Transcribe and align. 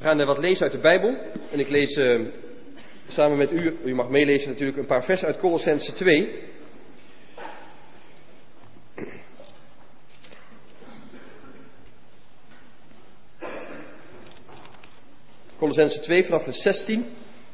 We 0.00 0.06
gaan 0.06 0.24
wat 0.24 0.38
lezen 0.38 0.62
uit 0.62 0.72
de 0.72 0.78
Bijbel. 0.78 1.16
En 1.50 1.58
ik 1.58 1.68
lees 1.68 1.96
uh, 1.96 2.20
samen 3.08 3.36
met 3.36 3.52
u, 3.52 3.76
u 3.84 3.94
mag 3.94 4.08
meelezen 4.08 4.48
natuurlijk, 4.48 4.78
een 4.78 4.86
paar 4.86 5.04
versen 5.04 5.26
uit 5.26 5.38
Colossense 5.38 5.92
2. 5.92 6.48
Colossense 15.58 16.00
2 16.00 16.24
vanaf 16.24 16.42
vers 16.42 16.62
16 16.62 17.06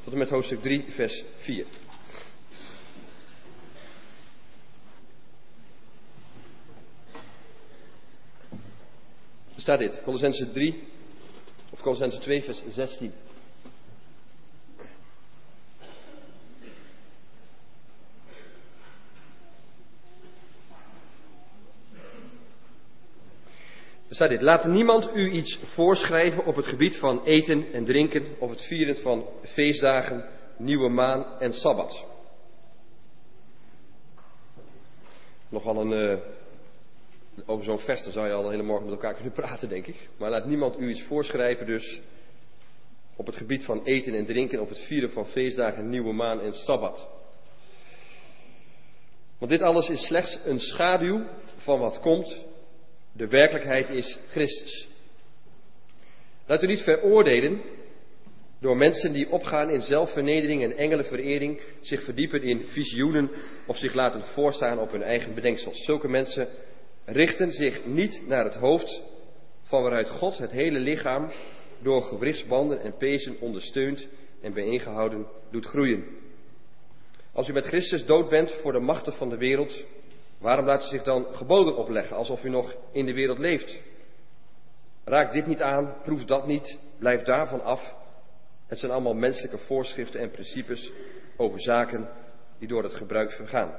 tot 0.04 0.12
en 0.12 0.18
met 0.18 0.30
hoofdstuk 0.30 0.60
3, 0.62 0.84
vers 0.88 1.24
4. 1.38 1.66
Er 9.54 9.62
staat 9.62 9.78
dit, 9.78 10.02
Colossense 10.04 10.50
3, 10.50 10.72
of 10.72 10.95
Colossense 11.86 12.18
2, 12.18 12.42
vers 12.42 12.62
16. 12.74 13.12
Er 24.08 24.14
staat 24.14 24.28
dit, 24.28 24.42
laat 24.42 24.64
niemand 24.64 25.10
u 25.14 25.30
iets 25.30 25.58
voorschrijven 25.64 26.44
op 26.44 26.56
het 26.56 26.66
gebied 26.66 26.96
van 26.96 27.24
eten 27.24 27.72
en 27.72 27.84
drinken 27.84 28.36
of 28.38 28.50
het 28.50 28.62
vieren 28.62 28.96
van 28.96 29.28
feestdagen, 29.42 30.28
nieuwe 30.58 30.88
maan 30.88 31.38
en 31.38 31.52
sabbat. 31.52 32.04
Nogal 35.48 35.80
een, 35.80 35.92
uh, 35.92 36.18
over 37.46 37.64
zo'n 37.64 37.80
dan 37.86 38.12
zou 38.12 38.26
je 38.26 38.32
al 38.32 38.44
een 38.44 38.50
hele 38.50 38.62
morgen 38.62 38.84
met 38.84 38.94
elkaar 38.94 39.14
kunnen 39.14 39.32
praten, 39.32 39.68
denk 39.68 39.86
ik. 39.86 40.08
Maar 40.18 40.30
laat 40.30 40.46
niemand 40.46 40.78
u 40.78 40.88
iets 40.88 41.02
voorschrijven 41.02 41.66
dus 41.66 42.00
op 43.16 43.26
het 43.26 43.36
gebied 43.36 43.64
van 43.64 43.84
eten 43.84 44.14
en 44.14 44.26
drinken 44.26 44.60
of 44.60 44.68
het 44.68 44.80
vieren 44.80 45.10
van 45.10 45.26
feestdagen, 45.26 45.88
nieuwe 45.88 46.12
maan 46.12 46.40
en 46.40 46.52
sabbat. 46.52 47.08
Want 49.38 49.50
dit 49.50 49.62
alles 49.62 49.88
is 49.88 50.06
slechts 50.06 50.40
een 50.44 50.58
schaduw 50.60 51.26
van 51.56 51.78
wat 51.78 52.00
komt 52.00 52.44
de 53.12 53.26
werkelijkheid 53.26 53.88
is 53.88 54.18
Christus. 54.28 54.88
Laat 56.46 56.62
u 56.62 56.66
niet 56.66 56.82
veroordelen 56.82 57.60
door 58.60 58.76
mensen 58.76 59.12
die 59.12 59.30
opgaan 59.30 59.70
in 59.70 59.80
zelfvernedering 59.80 60.62
en 60.62 60.76
engelenverering, 60.76 61.60
zich 61.80 62.02
verdiepen 62.02 62.42
in 62.42 62.66
visioenen 62.66 63.30
of 63.66 63.76
zich 63.76 63.94
laten 63.94 64.24
voorstaan 64.24 64.78
op 64.78 64.90
hun 64.90 65.02
eigen 65.02 65.34
bedenksels. 65.34 65.84
Zulke 65.84 66.08
mensen 66.08 66.48
richten 67.06 67.52
zich 67.52 67.84
niet 67.84 68.24
naar 68.26 68.44
het 68.44 68.54
hoofd 68.54 69.02
van 69.62 69.82
waaruit 69.82 70.08
God 70.08 70.38
het 70.38 70.50
hele 70.50 70.78
lichaam 70.78 71.30
door 71.82 72.02
gewrichtsbanden 72.02 72.80
en 72.80 72.96
pezen 72.96 73.40
ondersteunt 73.40 74.08
en 74.42 74.52
bijeengehouden 74.52 75.26
doet 75.50 75.66
groeien. 75.66 76.04
Als 77.32 77.48
u 77.48 77.52
met 77.52 77.66
Christus 77.66 78.06
dood 78.06 78.28
bent 78.28 78.52
voor 78.52 78.72
de 78.72 78.80
machten 78.80 79.12
van 79.12 79.28
de 79.28 79.36
wereld, 79.36 79.84
Waarom 80.38 80.66
laat 80.66 80.84
u 80.84 80.86
zich 80.86 81.02
dan 81.02 81.26
geboden 81.34 81.76
opleggen 81.76 82.16
alsof 82.16 82.44
u 82.44 82.48
nog 82.48 82.74
in 82.92 83.06
de 83.06 83.14
wereld 83.14 83.38
leeft? 83.38 83.82
Raak 85.04 85.32
dit 85.32 85.46
niet 85.46 85.62
aan, 85.62 85.94
proef 86.02 86.24
dat 86.24 86.46
niet, 86.46 86.78
blijf 86.98 87.22
daarvan 87.22 87.62
af. 87.62 87.94
Het 88.66 88.78
zijn 88.78 88.92
allemaal 88.92 89.14
menselijke 89.14 89.58
voorschriften 89.58 90.20
en 90.20 90.30
principes 90.30 90.92
over 91.36 91.60
zaken 91.60 92.08
die 92.58 92.68
door 92.68 92.82
het 92.82 92.94
gebruik 92.94 93.30
vergaan. 93.32 93.74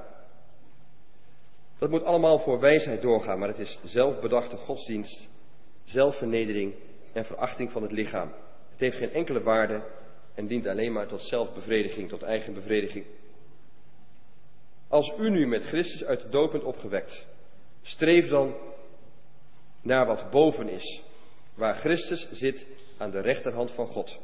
Dat 1.78 1.90
moet 1.90 2.04
allemaal 2.04 2.40
voor 2.40 2.60
wijsheid 2.60 3.02
doorgaan, 3.02 3.40
maar 3.40 3.48
het 3.48 3.60
is 3.60 3.80
zelfbedachte 3.84 4.58
godsdienst, 4.58 5.28
zelfvernedering 5.84 6.74
en 7.14 7.26
verachting 7.26 7.72
van 7.72 7.82
het 7.82 7.92
lichaam. 7.92 8.34
Het 8.70 8.80
heeft 8.80 8.98
geen 8.98 9.14
enkele 9.14 9.42
waarde 9.42 9.84
en 10.34 10.48
dient 10.48 10.68
alleen 10.68 10.94
maar 10.94 11.08
tot 11.08 11.22
zelfbevrediging, 11.22 12.10
tot 12.10 12.24
eigen 12.24 12.54
bevrediging. 12.54 13.06
Als 14.88 15.14
u 15.20 15.30
nu 15.30 15.48
met 15.48 15.64
Christus 15.64 16.04
uit 16.04 16.22
de 16.22 16.30
dood 16.30 16.52
bent 16.52 16.64
opgewekt, 16.64 17.28
streef 17.82 18.28
dan 18.28 18.56
naar 19.82 20.06
wat 20.06 20.32
boven 20.32 20.70
is, 20.70 21.02
waar 21.56 21.76
Christus 21.76 22.28
zit 22.32 22.68
aan 22.98 23.12
de 23.12 23.20
rechterhand 23.20 23.72
van 23.72 23.88
God. 23.88 24.20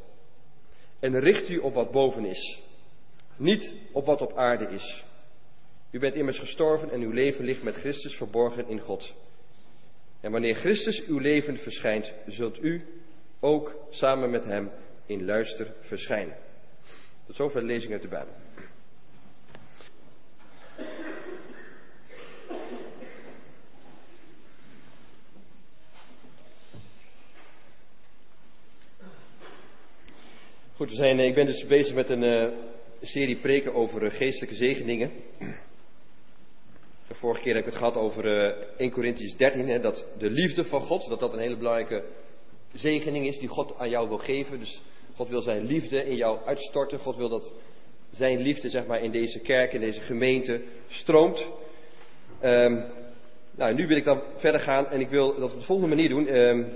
En 1.00 1.20
richt 1.20 1.48
u 1.48 1.58
op 1.58 1.74
wat 1.74 1.90
boven 1.90 2.24
is, 2.24 2.60
niet 3.36 3.72
op 3.92 4.06
wat 4.06 4.20
op 4.20 4.36
aarde 4.36 4.68
is. 4.68 5.04
U 5.94 5.98
bent 5.98 6.14
immers 6.14 6.38
gestorven 6.38 6.90
en 6.90 7.00
uw 7.00 7.10
leven 7.10 7.44
ligt 7.44 7.62
met 7.62 7.74
Christus 7.74 8.16
verborgen 8.16 8.68
in 8.68 8.80
God. 8.80 9.14
En 10.20 10.30
wanneer 10.30 10.54
Christus 10.54 11.04
uw 11.06 11.18
leven 11.18 11.56
verschijnt, 11.56 12.14
zult 12.26 12.62
u 12.62 12.84
ook 13.40 13.86
samen 13.90 14.30
met 14.30 14.44
hem 14.44 14.70
in 15.06 15.24
luister 15.24 15.74
verschijnen. 15.80 16.36
Tot 17.26 17.36
zover 17.36 17.60
de 17.60 17.66
lezing 17.66 17.92
uit 17.92 18.02
de 18.02 18.08
Bijbel. 18.08 18.34
Goed, 30.74 30.88
we 30.88 30.94
zijn, 30.94 31.18
eh, 31.18 31.26
ik 31.26 31.34
ben 31.34 31.46
dus 31.46 31.66
bezig 31.66 31.94
met 31.94 32.08
een 32.08 32.22
uh, 32.22 32.48
serie 33.00 33.36
preken 33.36 33.74
over 33.74 34.02
uh, 34.02 34.10
geestelijke 34.10 34.54
zegeningen. 34.56 35.10
Vorige 37.14 37.42
keer 37.42 37.54
heb 37.54 37.64
ik 37.64 37.70
het 37.70 37.78
gehad 37.78 37.94
over 37.94 38.24
uh, 38.24 38.64
1 38.76 38.90
Corinthians 38.90 39.36
13, 39.36 39.68
hè, 39.68 39.80
dat 39.80 40.06
de 40.18 40.30
liefde 40.30 40.64
van 40.64 40.80
God, 40.80 41.08
dat 41.08 41.20
dat 41.20 41.32
een 41.32 41.38
hele 41.38 41.56
belangrijke 41.56 42.04
zegening 42.72 43.26
is 43.26 43.38
die 43.38 43.48
God 43.48 43.78
aan 43.78 43.90
jou 43.90 44.08
wil 44.08 44.18
geven. 44.18 44.58
Dus 44.58 44.82
God 45.14 45.28
wil 45.28 45.40
zijn 45.40 45.62
liefde 45.64 46.04
in 46.04 46.16
jou 46.16 46.38
uitstorten. 46.44 46.98
God 46.98 47.16
wil 47.16 47.28
dat 47.28 47.52
zijn 48.10 48.38
liefde 48.38 48.68
zeg 48.68 48.86
maar, 48.86 49.00
in 49.00 49.10
deze 49.10 49.38
kerk, 49.38 49.72
in 49.72 49.80
deze 49.80 50.00
gemeente 50.00 50.62
stroomt. 50.86 51.48
Um, 52.42 52.84
nou, 53.56 53.74
nu 53.74 53.86
wil 53.86 53.96
ik 53.96 54.04
dan 54.04 54.22
verder 54.36 54.60
gaan 54.60 54.86
en 54.86 55.00
ik 55.00 55.08
wil 55.08 55.34
dat 55.34 55.52
op 55.52 55.58
de 55.58 55.64
volgende 55.64 55.94
manier 55.94 56.08
doen. 56.08 56.36
Um, 56.36 56.72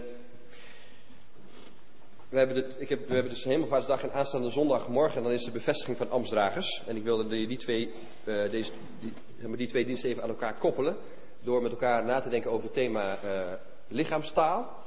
we 2.29 2.39
hebben, 2.39 2.57
dit, 2.57 2.77
ik 2.79 2.89
heb, 2.89 3.09
we 3.09 3.15
hebben 3.15 3.33
dus 3.33 3.45
Hemelvaartsdag 3.45 4.03
en 4.03 4.13
aanstaande 4.13 4.51
zondagmorgen. 4.51 5.17
En 5.17 5.23
dan 5.23 5.33
is 5.33 5.45
de 5.45 5.51
bevestiging 5.51 5.97
van 5.97 6.11
ambtsdragers. 6.11 6.83
En 6.87 6.97
ik 6.97 7.03
wilde 7.03 7.29
die, 7.29 7.47
die, 7.47 7.59
twee, 7.59 7.91
uh, 8.25 8.51
deze, 8.51 8.71
die, 9.01 9.13
zeg 9.39 9.49
maar, 9.49 9.57
die 9.57 9.69
twee 9.69 9.85
diensten 9.85 10.11
even 10.11 10.23
aan 10.23 10.29
elkaar 10.29 10.59
koppelen. 10.59 10.97
Door 11.43 11.63
met 11.63 11.71
elkaar 11.71 12.05
na 12.05 12.21
te 12.21 12.29
denken 12.29 12.51
over 12.51 12.65
het 12.65 12.75
thema 12.75 13.25
uh, 13.25 13.53
lichaamstaal. 13.89 14.85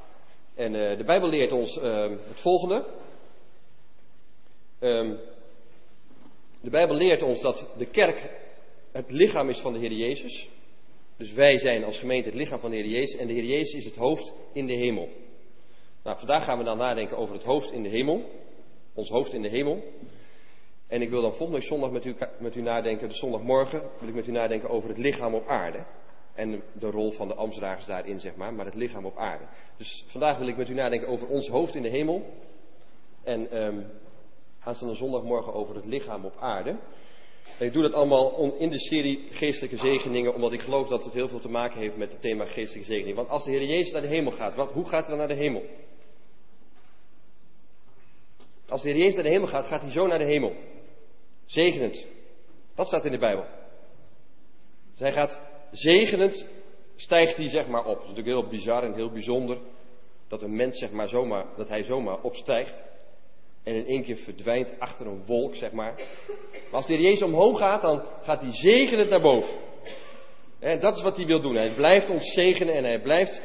En 0.55 0.73
uh, 0.73 0.97
de 0.97 1.03
Bijbel 1.03 1.29
leert 1.29 1.51
ons 1.51 1.77
ehm, 1.77 2.11
het 2.11 2.39
volgende. 2.41 2.85
Um, 4.79 5.19
de 6.61 6.69
Bijbel 6.69 6.95
leert 6.95 7.21
ons 7.21 7.41
dat 7.41 7.67
de 7.77 7.85
kerk 7.85 8.29
het 8.91 9.11
lichaam 9.11 9.49
is 9.49 9.59
van 9.59 9.73
de 9.73 9.79
Heer 9.79 9.91
Jezus. 9.91 10.49
Dus 11.17 11.33
wij 11.33 11.57
zijn 11.57 11.83
als 11.83 11.99
gemeente 11.99 12.29
het 12.29 12.37
lichaam 12.37 12.59
van 12.59 12.69
de 12.69 12.75
Heer 12.75 12.87
Jezus. 12.87 13.19
En 13.19 13.27
de 13.27 13.33
Heer 13.33 13.45
Jezus 13.45 13.73
is 13.73 13.85
het 13.85 13.95
hoofd 13.95 14.33
in 14.53 14.65
de 14.65 14.73
hemel. 14.73 15.09
Nou, 16.03 16.17
vandaag 16.17 16.43
gaan 16.43 16.57
we 16.57 16.63
dan 16.63 16.77
nadenken 16.77 17.17
over 17.17 17.35
het 17.35 17.43
hoofd 17.43 17.71
in 17.71 17.83
de 17.83 17.89
hemel. 17.89 18.29
Ons 18.93 19.09
hoofd 19.09 19.33
in 19.33 19.41
de 19.41 19.49
hemel. 19.49 19.83
En 20.91 21.01
ik 21.01 21.09
wil 21.09 21.21
dan 21.21 21.33
volgende 21.33 21.61
zondag 21.61 21.91
met 21.91 22.05
u, 22.05 22.15
met 22.39 22.55
u 22.55 22.61
nadenken, 22.61 23.07
de 23.07 23.13
zondagmorgen, 23.13 23.81
wil 23.99 24.09
ik 24.09 24.15
met 24.15 24.27
u 24.27 24.31
nadenken 24.31 24.69
over 24.69 24.89
het 24.89 24.97
lichaam 24.97 25.33
op 25.33 25.47
aarde. 25.47 25.85
En 26.33 26.63
de 26.73 26.89
rol 26.89 27.11
van 27.11 27.27
de 27.27 27.33
ambtsdragers 27.33 27.85
daarin, 27.85 28.19
zeg 28.19 28.35
maar, 28.35 28.53
maar 28.53 28.65
het 28.65 28.75
lichaam 28.75 29.05
op 29.05 29.17
aarde. 29.17 29.43
Dus 29.77 30.05
vandaag 30.07 30.37
wil 30.37 30.47
ik 30.47 30.57
met 30.57 30.69
u 30.69 30.73
nadenken 30.73 31.07
over 31.07 31.27
ons 31.27 31.47
hoofd 31.47 31.75
in 31.75 31.81
de 31.81 31.89
hemel. 31.89 32.25
En 33.23 33.63
um, 33.63 33.85
aanstaande 34.59 34.95
zondagmorgen 34.95 35.53
over 35.53 35.75
het 35.75 35.85
lichaam 35.85 36.25
op 36.25 36.37
aarde. 36.39 36.69
En 37.59 37.65
ik 37.65 37.73
doe 37.73 37.81
dat 37.81 37.93
allemaal 37.93 38.55
in 38.57 38.69
de 38.69 38.79
serie 38.79 39.27
geestelijke 39.29 39.77
zegeningen, 39.77 40.33
omdat 40.33 40.53
ik 40.53 40.61
geloof 40.61 40.87
dat 40.87 41.03
het 41.03 41.13
heel 41.13 41.27
veel 41.27 41.39
te 41.39 41.49
maken 41.49 41.79
heeft 41.79 41.97
met 41.97 42.11
het 42.11 42.21
thema 42.21 42.45
geestelijke 42.45 42.91
zegening. 42.91 43.15
Want 43.15 43.29
als 43.29 43.43
de 43.43 43.51
Heer 43.51 43.65
Jezus 43.65 43.91
naar 43.91 44.01
de 44.01 44.07
hemel 44.07 44.31
gaat, 44.31 44.55
hoe 44.55 44.85
gaat 44.85 45.07
hij 45.07 45.09
dan 45.09 45.17
naar 45.17 45.35
de 45.37 45.43
hemel? 45.43 45.63
Als 48.67 48.81
de 48.81 48.89
Heer 48.89 48.97
Jezus 48.97 49.15
naar 49.15 49.23
de 49.23 49.29
hemel 49.29 49.47
gaat, 49.47 49.65
gaat 49.65 49.81
hij 49.81 49.91
zo 49.91 50.07
naar 50.07 50.19
de 50.19 50.25
hemel. 50.25 50.55
Zegenend. 51.51 52.05
Dat 52.75 52.87
staat 52.87 53.05
in 53.05 53.11
de 53.11 53.17
Bijbel. 53.17 53.45
Hij 54.97 55.11
gaat 55.11 55.41
zegenend, 55.71 56.47
stijgt 56.95 57.35
hij 57.35 57.49
zeg 57.49 57.67
maar 57.67 57.85
op. 57.85 57.95
Dat 57.95 58.03
is 58.03 58.09
natuurlijk 58.09 58.37
heel 58.37 58.49
bizar 58.49 58.83
en 58.83 58.93
heel 58.93 59.11
bijzonder. 59.11 59.57
Dat 60.27 60.41
een 60.41 60.55
mens 60.55 60.79
zeg 60.79 60.91
maar 60.91 61.07
zomaar, 61.07 61.45
dat 61.55 61.69
hij 61.69 61.83
zomaar 61.83 62.21
opstijgt. 62.21 62.83
En 63.63 63.75
in 63.75 63.85
één 63.85 64.03
keer 64.03 64.17
verdwijnt 64.17 64.79
achter 64.79 65.07
een 65.07 65.25
wolk 65.25 65.55
zeg 65.55 65.71
maar. 65.71 65.93
Maar 66.51 66.71
als 66.71 66.85
de 66.85 66.93
Heer 66.93 67.01
Jezus 67.01 67.21
omhoog 67.21 67.57
gaat, 67.57 67.81
dan 67.81 68.03
gaat 68.21 68.41
hij 68.41 68.53
zegenend 68.53 69.09
naar 69.09 69.21
boven. 69.21 69.59
En 70.59 70.79
dat 70.79 70.95
is 70.95 71.01
wat 71.01 71.17
hij 71.17 71.25
wil 71.25 71.41
doen. 71.41 71.55
Hij 71.55 71.73
blijft 71.73 72.09
ons 72.09 72.33
zegenen 72.33 72.73
en 72.73 72.83
hij 72.83 73.01
blijft 73.01 73.41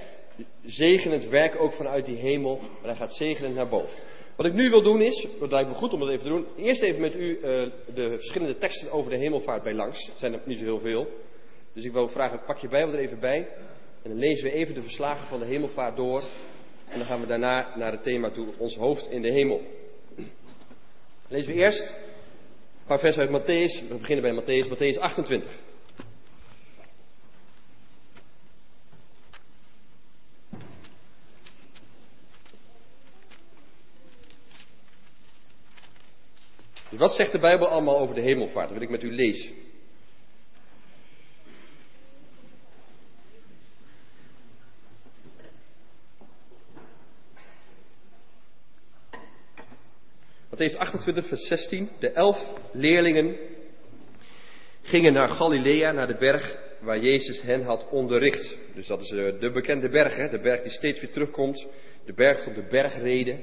zegenend 0.64 1.24
werken 1.24 1.60
ook 1.60 1.72
vanuit 1.72 2.04
die 2.04 2.16
hemel. 2.16 2.58
Maar 2.58 2.90
hij 2.90 2.96
gaat 2.96 3.14
zegenend 3.14 3.54
naar 3.54 3.68
boven. 3.68 3.98
Wat 4.36 4.46
ik 4.46 4.52
nu 4.52 4.70
wil 4.70 4.82
doen 4.82 5.02
is, 5.02 5.26
het 5.40 5.50
lijkt 5.50 5.68
me 5.68 5.74
goed 5.74 5.92
om 5.92 6.00
dat 6.00 6.08
even 6.08 6.22
te 6.22 6.28
doen, 6.28 6.46
eerst 6.56 6.82
even 6.82 7.00
met 7.00 7.14
u 7.14 7.36
uh, 7.36 7.42
de 7.94 8.08
verschillende 8.10 8.58
teksten 8.58 8.90
over 8.90 9.10
de 9.10 9.16
hemelvaart 9.16 9.62
bij 9.62 9.74
langs. 9.74 10.08
Er 10.08 10.18
zijn 10.18 10.32
er 10.32 10.40
niet 10.44 10.58
zo 10.58 10.64
heel 10.64 10.80
veel. 10.80 11.08
Dus 11.72 11.84
ik 11.84 11.92
wil 11.92 12.08
vragen, 12.08 12.42
pak 12.46 12.58
je 12.58 12.68
Bijbel 12.68 12.94
er 12.94 13.00
even 13.00 13.20
bij. 13.20 13.48
En 14.02 14.10
dan 14.10 14.18
lezen 14.18 14.44
we 14.44 14.52
even 14.52 14.74
de 14.74 14.82
verslagen 14.82 15.28
van 15.28 15.40
de 15.40 15.46
hemelvaart 15.46 15.96
door. 15.96 16.22
En 16.88 16.98
dan 16.98 17.06
gaan 17.06 17.20
we 17.20 17.26
daarna 17.26 17.76
naar 17.76 17.92
het 17.92 18.02
thema 18.02 18.30
toe, 18.30 18.46
ons 18.58 18.76
hoofd 18.76 19.10
in 19.10 19.22
de 19.22 19.32
hemel. 19.32 19.62
Lezen 21.28 21.52
we 21.52 21.58
eerst 21.58 21.96
een 22.80 22.86
paar 22.86 22.98
versen 22.98 23.20
uit 23.20 23.42
Matthäus. 23.42 23.88
We 23.88 23.96
beginnen 23.98 24.22
bij 24.22 24.42
Matthäus, 24.42 24.68
Matthäus 24.68 24.98
28. 24.98 25.65
Wat 36.96 37.14
zegt 37.14 37.32
de 37.32 37.38
Bijbel 37.38 37.68
allemaal 37.68 37.98
over 37.98 38.14
de 38.14 38.20
hemelvaart? 38.20 38.68
Dat 38.68 38.78
wil 38.78 38.86
ik 38.86 38.90
met 38.90 39.02
u 39.02 39.14
lezen. 39.14 39.54
Matthäus 50.50 50.76
28, 50.76 51.26
vers 51.26 51.46
16. 51.46 51.90
De 51.98 52.10
elf 52.10 52.54
leerlingen 52.72 53.36
gingen 54.82 55.12
naar 55.12 55.28
Galilea, 55.28 55.92
naar 55.92 56.06
de 56.06 56.16
berg 56.18 56.58
waar 56.80 56.98
Jezus 56.98 57.42
hen 57.42 57.62
had 57.62 57.88
onderricht. 57.90 58.56
Dus 58.74 58.86
dat 58.86 59.00
is 59.00 59.10
eh, 59.10 59.40
de 59.40 59.50
bekende 59.50 59.88
berg, 59.88 60.16
hè? 60.16 60.28
de 60.28 60.40
berg 60.40 60.62
die 60.62 60.70
steeds 60.70 61.00
weer 61.00 61.10
terugkomt. 61.10 61.66
De 62.04 62.12
berg 62.12 62.42
van 62.42 62.52
de 62.54 62.66
bergreden. 62.70 63.40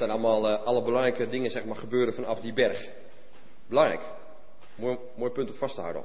Zijn 0.00 0.12
allemaal 0.12 0.50
uh, 0.50 0.62
alle 0.62 0.82
belangrijke 0.82 1.28
dingen, 1.28 1.50
zeg 1.50 1.64
maar, 1.64 1.76
gebeuren 1.76 2.14
vanaf 2.14 2.40
die 2.40 2.52
berg. 2.52 2.90
Belangrijk. 3.68 4.02
Mooi, 4.74 4.98
mooi 5.16 5.32
punt 5.32 5.50
om 5.50 5.56
vast 5.56 5.74
te 5.74 5.80
houden. 5.80 6.02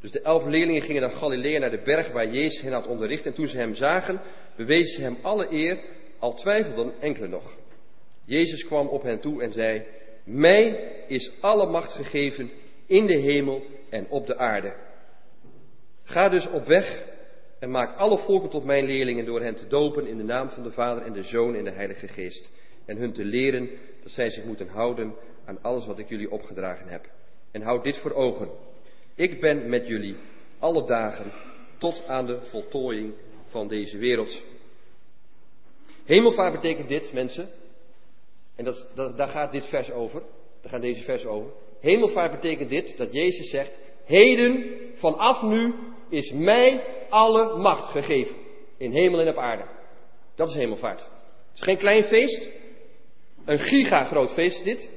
Dus 0.00 0.10
de 0.10 0.20
elf 0.20 0.44
leerlingen 0.44 0.82
gingen 0.82 1.02
naar 1.02 1.10
Galilea, 1.10 1.58
naar 1.58 1.70
de 1.70 1.82
berg 1.82 2.12
waar 2.12 2.28
Jezus 2.30 2.60
hen 2.60 2.72
had 2.72 2.86
onderricht. 2.86 3.26
En 3.26 3.34
toen 3.34 3.48
ze 3.48 3.56
hem 3.56 3.74
zagen, 3.74 4.20
bewezen 4.56 4.94
ze 4.94 5.02
hem 5.02 5.18
alle 5.22 5.52
eer, 5.52 5.80
al 6.18 6.34
twijfelden 6.34 6.92
enkele 7.00 7.28
nog. 7.28 7.56
Jezus 8.24 8.64
kwam 8.64 8.88
op 8.88 9.02
hen 9.02 9.20
toe 9.20 9.42
en 9.42 9.52
zei: 9.52 9.86
Mij 10.24 10.92
is 11.06 11.32
alle 11.40 11.66
macht 11.66 11.92
gegeven 11.92 12.50
in 12.86 13.06
de 13.06 13.18
hemel 13.18 13.62
en 13.90 14.06
op 14.08 14.26
de 14.26 14.36
aarde. 14.36 14.74
Ga 16.04 16.28
dus 16.28 16.46
op 16.46 16.66
weg 16.66 17.04
en 17.58 17.70
maak 17.70 17.96
alle 17.96 18.18
volken 18.18 18.50
tot 18.50 18.64
mijn 18.64 18.84
leerlingen 18.84 19.24
door 19.24 19.40
hen 19.40 19.56
te 19.56 19.66
dopen 19.66 20.06
in 20.06 20.16
de 20.16 20.24
naam 20.24 20.50
van 20.50 20.62
de 20.62 20.72
Vader 20.72 21.02
en 21.02 21.12
de 21.12 21.22
Zoon 21.22 21.54
en 21.54 21.64
de 21.64 21.72
Heilige 21.72 22.08
Geest. 22.08 22.50
En 22.88 22.96
hun 22.96 23.12
te 23.12 23.24
leren 23.24 23.70
dat 24.02 24.12
zij 24.12 24.30
zich 24.30 24.44
moeten 24.44 24.68
houden 24.68 25.14
aan 25.44 25.62
alles 25.62 25.86
wat 25.86 25.98
ik 25.98 26.08
jullie 26.08 26.30
opgedragen 26.30 26.88
heb. 26.88 27.10
En 27.50 27.62
houd 27.62 27.84
dit 27.84 27.98
voor 27.98 28.12
ogen. 28.12 28.50
Ik 29.14 29.40
ben 29.40 29.68
met 29.68 29.86
jullie 29.86 30.16
alle 30.58 30.86
dagen 30.86 31.32
tot 31.78 32.06
aan 32.06 32.26
de 32.26 32.40
voltooiing 32.40 33.14
van 33.46 33.68
deze 33.68 33.98
wereld. 33.98 34.42
Hemelvaart 36.04 36.52
betekent 36.52 36.88
dit, 36.88 37.12
mensen, 37.12 37.48
en 38.54 38.64
dat, 38.64 38.88
dat, 38.94 39.16
daar 39.16 39.28
gaat 39.28 39.52
dit 39.52 39.66
vers 39.66 39.90
over. 39.90 40.22
Daar 40.60 40.70
gaan 40.70 40.80
deze 40.80 41.02
vers 41.02 41.26
over. 41.26 41.50
Hemelvaart 41.80 42.32
betekent 42.32 42.70
dit, 42.70 42.96
dat 42.96 43.12
Jezus 43.12 43.50
zegt, 43.50 43.78
heden, 44.04 44.64
vanaf 44.94 45.42
nu, 45.42 45.74
is 46.08 46.32
mij 46.32 46.84
alle 47.08 47.58
macht 47.58 47.90
gegeven. 47.90 48.36
In 48.76 48.92
hemel 48.92 49.20
en 49.20 49.28
op 49.28 49.38
aarde. 49.38 49.64
Dat 50.34 50.48
is 50.48 50.54
hemelvaart. 50.54 51.00
Het 51.00 51.54
is 51.54 51.62
geen 51.62 51.78
klein 51.78 52.04
feest. 52.04 52.50
Een 53.48 53.58
giga 53.58 54.04
groot 54.04 54.32
feest 54.32 54.64
dit. 54.64 54.90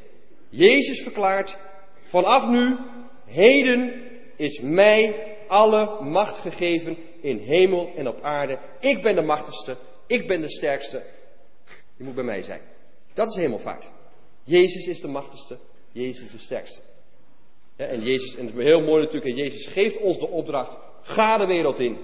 Jezus 0.49 1.01
verklaart, 1.03 1.57
vanaf 2.03 2.49
nu, 2.49 2.77
heden, 3.25 3.93
is 4.35 4.59
mij 4.59 5.15
alle 5.47 6.03
macht 6.03 6.35
gegeven 6.35 6.97
in 7.21 7.37
hemel 7.37 7.91
en 7.95 8.07
op 8.07 8.21
aarde. 8.21 8.59
Ik 8.79 9.01
ben 9.01 9.15
de 9.15 9.21
machtigste, 9.21 9.77
ik 10.07 10.27
ben 10.27 10.41
de 10.41 10.49
sterkste. 10.49 11.03
Je 11.97 12.03
moet 12.03 12.15
bij 12.15 12.23
mij 12.23 12.41
zijn. 12.41 12.61
Dat 13.13 13.27
is 13.27 13.35
hemelvaart. 13.35 13.91
Jezus 14.43 14.85
is 14.85 15.01
de 15.01 15.07
machtigste, 15.07 15.57
Jezus 15.91 16.23
is 16.23 16.31
de 16.31 16.37
sterkste. 16.37 16.81
en 17.75 18.01
Jezus, 18.01 18.35
en 18.35 18.45
het 18.45 18.55
is 18.55 18.63
heel 18.63 18.81
mooi 18.81 19.03
natuurlijk, 19.03 19.31
en 19.31 19.43
Jezus 19.43 19.67
geeft 19.67 19.97
ons 19.97 20.19
de 20.19 20.27
opdracht, 20.27 20.77
ga 21.01 21.37
de 21.37 21.45
wereld 21.45 21.79
in. 21.79 21.97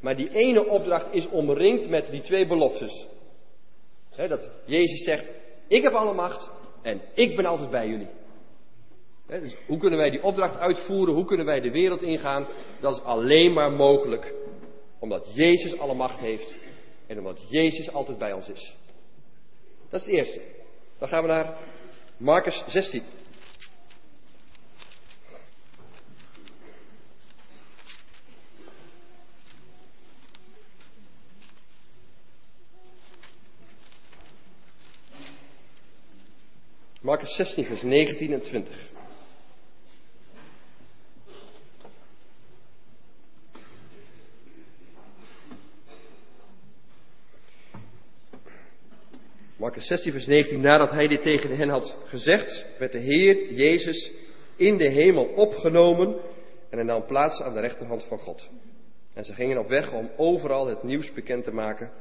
Maar 0.00 0.16
die 0.16 0.30
ene 0.30 0.66
opdracht 0.66 1.14
is 1.14 1.28
omringd 1.28 1.88
met 1.88 2.10
die 2.10 2.22
twee 2.22 2.46
beloftes. 2.46 3.06
dat 4.16 4.50
Jezus 4.64 5.04
zegt, 5.04 5.32
ik 5.68 5.82
heb 5.82 5.92
alle 5.92 6.14
macht 6.14 6.50
en 6.82 7.00
ik 7.14 7.36
ben 7.36 7.46
altijd 7.46 7.70
bij 7.70 7.88
jullie. 7.88 8.08
dus 9.26 9.54
hoe 9.66 9.78
kunnen 9.78 9.98
wij 9.98 10.10
die 10.10 10.22
opdracht 10.22 10.58
uitvoeren? 10.58 11.14
Hoe 11.14 11.24
kunnen 11.24 11.46
wij 11.46 11.60
de 11.60 11.70
wereld 11.70 12.02
ingaan? 12.02 12.46
Dat 12.80 12.96
is 12.96 13.02
alleen 13.02 13.52
maar 13.52 13.72
mogelijk 13.72 14.34
omdat 14.98 15.34
Jezus 15.34 15.78
alle 15.78 15.94
macht 15.94 16.18
heeft 16.18 16.56
en 17.06 17.18
omdat 17.18 17.42
Jezus 17.48 17.92
altijd 17.92 18.18
bij 18.18 18.32
ons 18.32 18.48
is. 18.48 18.76
Dat 19.90 20.00
is 20.00 20.06
het 20.06 20.14
eerste. 20.14 20.40
Dan 20.98 21.08
gaan 21.08 21.22
we 21.22 21.28
naar 21.28 21.56
Marcus 22.16 22.64
16. 22.66 23.02
Marcus 37.08 37.34
16, 37.36 37.64
vers 37.64 37.82
19 37.82 38.32
en 38.32 38.42
20. 38.42 38.90
Marcus 49.56 49.86
16, 49.86 50.12
vers 50.12 50.26
19. 50.26 50.60
Nadat 50.60 50.90
hij 50.90 51.06
dit 51.06 51.22
tegen 51.22 51.56
hen 51.56 51.68
had 51.68 51.96
gezegd, 52.04 52.66
werd 52.78 52.92
de 52.92 52.98
Heer 52.98 53.52
Jezus 53.52 54.12
in 54.56 54.76
de 54.76 54.88
hemel 54.90 55.24
opgenomen 55.24 56.20
en 56.70 56.78
hij 56.78 56.82
nam 56.82 57.06
plaats 57.06 57.40
aan 57.40 57.54
de 57.54 57.60
rechterhand 57.60 58.04
van 58.04 58.18
God. 58.18 58.48
En 59.14 59.24
ze 59.24 59.32
gingen 59.32 59.58
op 59.58 59.68
weg 59.68 59.92
om 59.92 60.10
overal 60.16 60.66
het 60.66 60.82
nieuws 60.82 61.12
bekend 61.12 61.44
te 61.44 61.52
maken. 61.52 61.92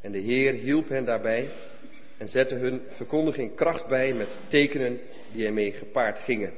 En 0.00 0.12
de 0.12 0.20
Heer 0.20 0.52
hielp 0.52 0.88
hen 0.88 1.04
daarbij 1.04 1.48
en 2.22 2.28
zette 2.28 2.54
hun 2.54 2.82
verkondiging 2.88 3.54
kracht 3.54 3.88
bij 3.88 4.12
met 4.12 4.38
tekenen 4.48 5.00
die 5.32 5.46
ermee 5.46 5.72
gepaard 5.72 6.18
gingen. 6.18 6.52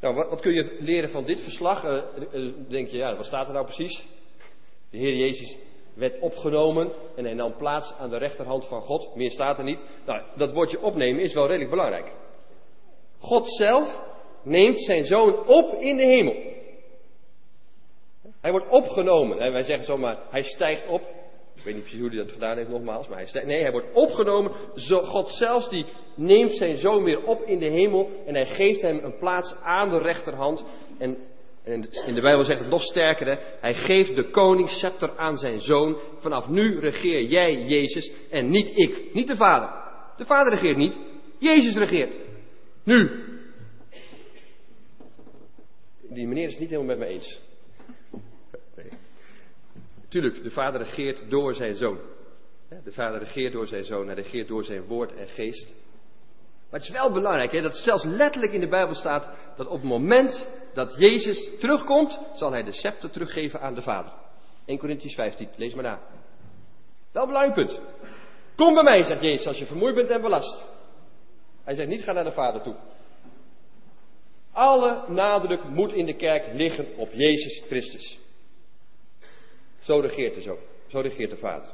Nou, 0.00 0.14
wat, 0.14 0.28
wat 0.28 0.40
kun 0.40 0.52
je 0.52 0.76
leren 0.80 1.10
van 1.10 1.24
dit 1.24 1.40
verslag? 1.40 1.84
Uh, 1.84 2.52
denk 2.68 2.88
je, 2.88 2.96
ja, 2.96 3.16
wat 3.16 3.26
staat 3.26 3.46
er 3.46 3.52
nou 3.52 3.64
precies? 3.64 4.04
De 4.90 4.98
Heer 4.98 5.14
Jezus 5.14 5.58
werd 5.94 6.20
opgenomen 6.20 6.92
en 7.16 7.24
hij 7.24 7.34
nam 7.34 7.56
plaats 7.56 7.92
aan 7.98 8.10
de 8.10 8.16
rechterhand 8.18 8.66
van 8.66 8.80
God. 8.80 9.14
Meer 9.14 9.30
staat 9.30 9.58
er 9.58 9.64
niet. 9.64 9.82
Nou, 10.06 10.22
dat 10.36 10.52
woordje 10.52 10.82
opnemen 10.82 11.22
is 11.22 11.34
wel 11.34 11.46
redelijk 11.46 11.70
belangrijk. 11.70 12.12
God 13.18 13.56
zelf 13.56 14.02
neemt 14.42 14.82
zijn 14.82 15.04
zoon 15.04 15.46
op 15.46 15.72
in 15.72 15.96
de 15.96 16.04
hemel. 16.04 16.36
Hij 18.40 18.50
wordt 18.50 18.68
opgenomen. 18.68 19.38
Wij 19.52 19.62
zeggen 19.62 19.84
zomaar, 19.84 20.18
hij 20.30 20.42
stijgt 20.42 20.86
op. 20.86 21.20
Ik 21.62 21.68
weet 21.68 21.76
niet 21.76 21.86
precies 21.86 22.00
hoe 22.00 22.14
hij 22.16 22.24
dat 22.24 22.32
gedaan 22.32 22.56
heeft 22.56 22.68
nogmaals, 22.68 23.08
maar 23.08 23.18
hij 23.18 23.44
nee, 23.44 23.60
hij 23.60 23.70
wordt 23.70 23.92
opgenomen. 23.92 24.52
God 24.88 25.30
zelfs 25.30 25.68
die 25.68 25.86
neemt 26.14 26.56
zijn 26.56 26.76
zoon 26.76 27.04
weer 27.04 27.24
op 27.24 27.42
in 27.42 27.58
de 27.58 27.66
hemel 27.66 28.10
en 28.26 28.34
hij 28.34 28.46
geeft 28.46 28.80
hem 28.82 28.98
een 29.02 29.18
plaats 29.18 29.54
aan 29.62 29.90
de 29.90 29.98
rechterhand. 29.98 30.64
En 30.98 31.18
in 32.06 32.14
de 32.14 32.20
Bijbel 32.20 32.44
zegt 32.44 32.60
het 32.60 32.68
nog 32.68 32.82
sterker, 32.82 33.26
hè? 33.26 33.36
hij 33.60 33.74
geeft 33.74 34.14
de 34.14 34.30
koningsscepter 34.30 35.16
aan 35.16 35.36
zijn 35.36 35.58
zoon. 35.58 35.96
Vanaf 36.18 36.48
nu 36.48 36.78
regeer 36.78 37.22
jij, 37.22 37.62
Jezus, 37.62 38.12
en 38.30 38.50
niet 38.50 38.70
ik, 38.74 39.14
niet 39.14 39.26
de 39.26 39.36
Vader. 39.36 39.70
De 40.16 40.24
Vader 40.24 40.52
regeert 40.52 40.76
niet, 40.76 40.96
Jezus 41.38 41.76
regeert. 41.76 42.14
Nu. 42.84 43.10
Die 46.08 46.26
meneer 46.26 46.44
is 46.44 46.50
het 46.50 46.60
niet 46.60 46.70
helemaal 46.70 46.96
met 46.96 47.08
me 47.08 47.14
eens. 47.14 47.40
Tuurlijk, 50.12 50.42
de 50.42 50.50
Vader 50.50 50.80
regeert 50.80 51.30
door 51.30 51.54
zijn 51.54 51.74
zoon. 51.74 51.98
De 52.84 52.92
Vader 52.92 53.18
regeert 53.18 53.52
door 53.52 53.66
zijn 53.66 53.84
zoon, 53.84 54.06
hij 54.06 54.14
regeert 54.14 54.48
door 54.48 54.64
zijn 54.64 54.84
woord 54.84 55.14
en 55.14 55.28
geest. 55.28 55.74
Maar 56.70 56.80
het 56.80 56.88
is 56.88 56.94
wel 56.94 57.12
belangrijk 57.12 57.52
hè, 57.52 57.60
dat 57.60 57.76
zelfs 57.76 58.04
letterlijk 58.04 58.52
in 58.52 58.60
de 58.60 58.68
Bijbel 58.68 58.94
staat 58.94 59.30
dat 59.56 59.66
op 59.66 59.72
het 59.72 59.82
moment 59.82 60.48
dat 60.74 60.94
Jezus 60.98 61.50
terugkomt, 61.58 62.18
zal 62.34 62.52
hij 62.52 62.62
de 62.62 62.72
scepter 62.72 63.10
teruggeven 63.10 63.60
aan 63.60 63.74
de 63.74 63.82
Vader. 63.82 64.12
1 64.64 64.78
Corinthians 64.78 65.14
15, 65.14 65.48
lees 65.56 65.74
maar 65.74 65.84
na. 65.84 66.00
Wel 67.12 67.22
een 67.22 67.28
belangrijk 67.28 67.66
punt. 67.66 67.80
Kom 68.56 68.74
bij 68.74 68.82
mij, 68.82 69.04
zegt 69.04 69.22
Jezus, 69.22 69.46
als 69.46 69.58
je 69.58 69.66
vermoeid 69.66 69.94
bent 69.94 70.10
en 70.10 70.20
belast. 70.20 70.64
Hij 71.64 71.74
zegt 71.74 71.88
niet 71.88 72.02
ga 72.02 72.12
naar 72.12 72.24
de 72.24 72.32
Vader 72.32 72.62
toe. 72.62 72.76
Alle 74.52 75.04
nadruk 75.08 75.64
moet 75.64 75.92
in 75.92 76.06
de 76.06 76.16
kerk 76.16 76.54
liggen 76.54 76.86
op 76.96 77.12
Jezus 77.12 77.62
Christus. 77.66 78.18
Zo 79.82 79.98
regeert 79.98 80.34
de 80.34 80.40
Zoon. 80.40 80.58
Zo 80.86 81.00
regeert 81.00 81.30
de 81.30 81.36
Vader. 81.36 81.70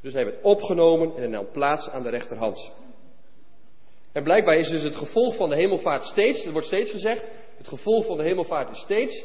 Dus 0.00 0.12
hij 0.12 0.24
werd 0.24 0.44
opgenomen 0.44 1.14
en 1.14 1.20
hij 1.20 1.28
nam 1.28 1.50
plaats 1.52 1.88
aan 1.88 2.02
de 2.02 2.10
rechterhand. 2.10 2.72
En 4.12 4.22
blijkbaar 4.22 4.56
is 4.56 4.68
dus 4.68 4.82
het 4.82 4.96
gevolg 4.96 5.36
van 5.36 5.48
de 5.48 5.56
hemelvaart 5.56 6.04
steeds, 6.04 6.44
er 6.44 6.52
wordt 6.52 6.66
steeds 6.66 6.90
gezegd, 6.90 7.30
het 7.56 7.68
gevolg 7.68 8.06
van 8.06 8.16
de 8.16 8.22
hemelvaart 8.22 8.70
is 8.70 8.80
steeds, 8.80 9.24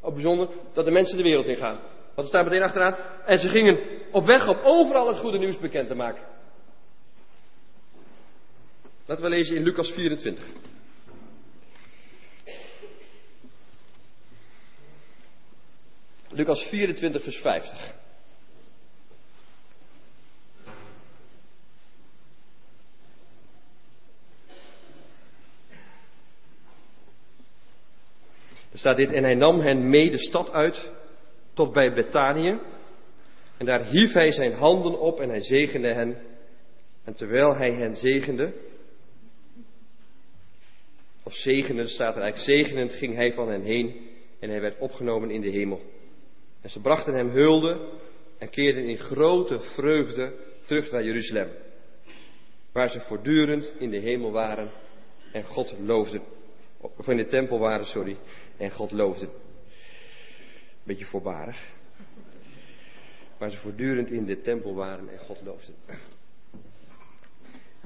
ook 0.00 0.12
bijzonder, 0.12 0.48
dat 0.72 0.84
de 0.84 0.90
mensen 0.90 1.16
de 1.16 1.22
wereld 1.22 1.46
ingaan. 1.46 1.80
Want 2.14 2.28
er 2.28 2.34
staat 2.34 2.44
meteen 2.44 2.62
achteraan. 2.62 2.96
En 3.26 3.38
ze 3.38 3.48
gingen 3.48 3.78
op 4.12 4.24
weg 4.24 4.48
om 4.48 4.58
overal 4.62 5.08
het 5.08 5.18
goede 5.18 5.38
nieuws 5.38 5.58
bekend 5.58 5.88
te 5.88 5.94
maken. 5.94 6.24
Laten 9.06 9.24
we 9.24 9.30
lezen 9.30 9.56
in 9.56 9.62
Lucas 9.62 9.90
24. 9.90 10.44
Lucas 16.30 16.68
24, 16.68 17.22
vers 17.22 17.36
50. 17.36 17.94
Er 28.72 28.78
staat 28.78 28.96
dit, 28.96 29.12
en 29.12 29.22
hij 29.22 29.34
nam 29.34 29.60
hen 29.60 29.88
mee 29.88 30.10
de 30.10 30.18
stad 30.18 30.50
uit 30.50 30.90
tot 31.54 31.72
bij 31.72 31.94
Betanië. 31.94 32.58
En 33.56 33.66
daar 33.66 33.84
hief 33.84 34.12
hij 34.12 34.32
zijn 34.32 34.52
handen 34.52 35.00
op 35.00 35.20
en 35.20 35.28
hij 35.28 35.40
zegende 35.40 35.92
hen. 35.92 36.16
En 37.04 37.14
terwijl 37.14 37.54
hij 37.54 37.72
hen 37.72 37.94
zegende, 37.94 38.52
of 41.22 41.32
zegenend 41.32 41.88
staat 41.88 42.16
er 42.16 42.22
eigenlijk, 42.22 42.58
zegenend 42.58 42.92
ging 42.92 43.14
hij 43.14 43.32
van 43.32 43.48
hen 43.48 43.62
heen 43.62 44.08
en 44.40 44.50
hij 44.50 44.60
werd 44.60 44.78
opgenomen 44.78 45.30
in 45.30 45.40
de 45.40 45.50
hemel. 45.50 45.80
En 46.66 46.72
ze 46.72 46.80
brachten 46.80 47.14
hem 47.14 47.28
hulde 47.28 47.88
en 48.38 48.50
keerden 48.50 48.84
in 48.84 48.96
grote 48.96 49.60
vreugde 49.60 50.32
terug 50.64 50.90
naar 50.90 51.04
Jeruzalem, 51.04 51.50
waar 52.72 52.90
ze 52.90 53.00
voortdurend 53.00 53.72
in 53.78 53.90
de 53.90 53.98
hemel 53.98 54.32
waren 54.32 54.70
en 55.32 55.44
God 55.44 55.74
loofden. 55.78 56.22
Of 56.80 57.08
in 57.08 57.16
de 57.16 57.26
tempel 57.26 57.58
waren, 57.58 57.86
sorry, 57.86 58.16
en 58.56 58.70
God 58.70 58.90
loofden. 58.90 59.28
Beetje 60.82 61.04
voorbarig. 61.04 61.72
Waar 63.38 63.50
ze 63.50 63.56
voortdurend 63.56 64.10
in 64.10 64.24
de 64.24 64.40
tempel 64.40 64.74
waren 64.74 65.08
en 65.08 65.18
God 65.18 65.40
loofden. 65.44 65.74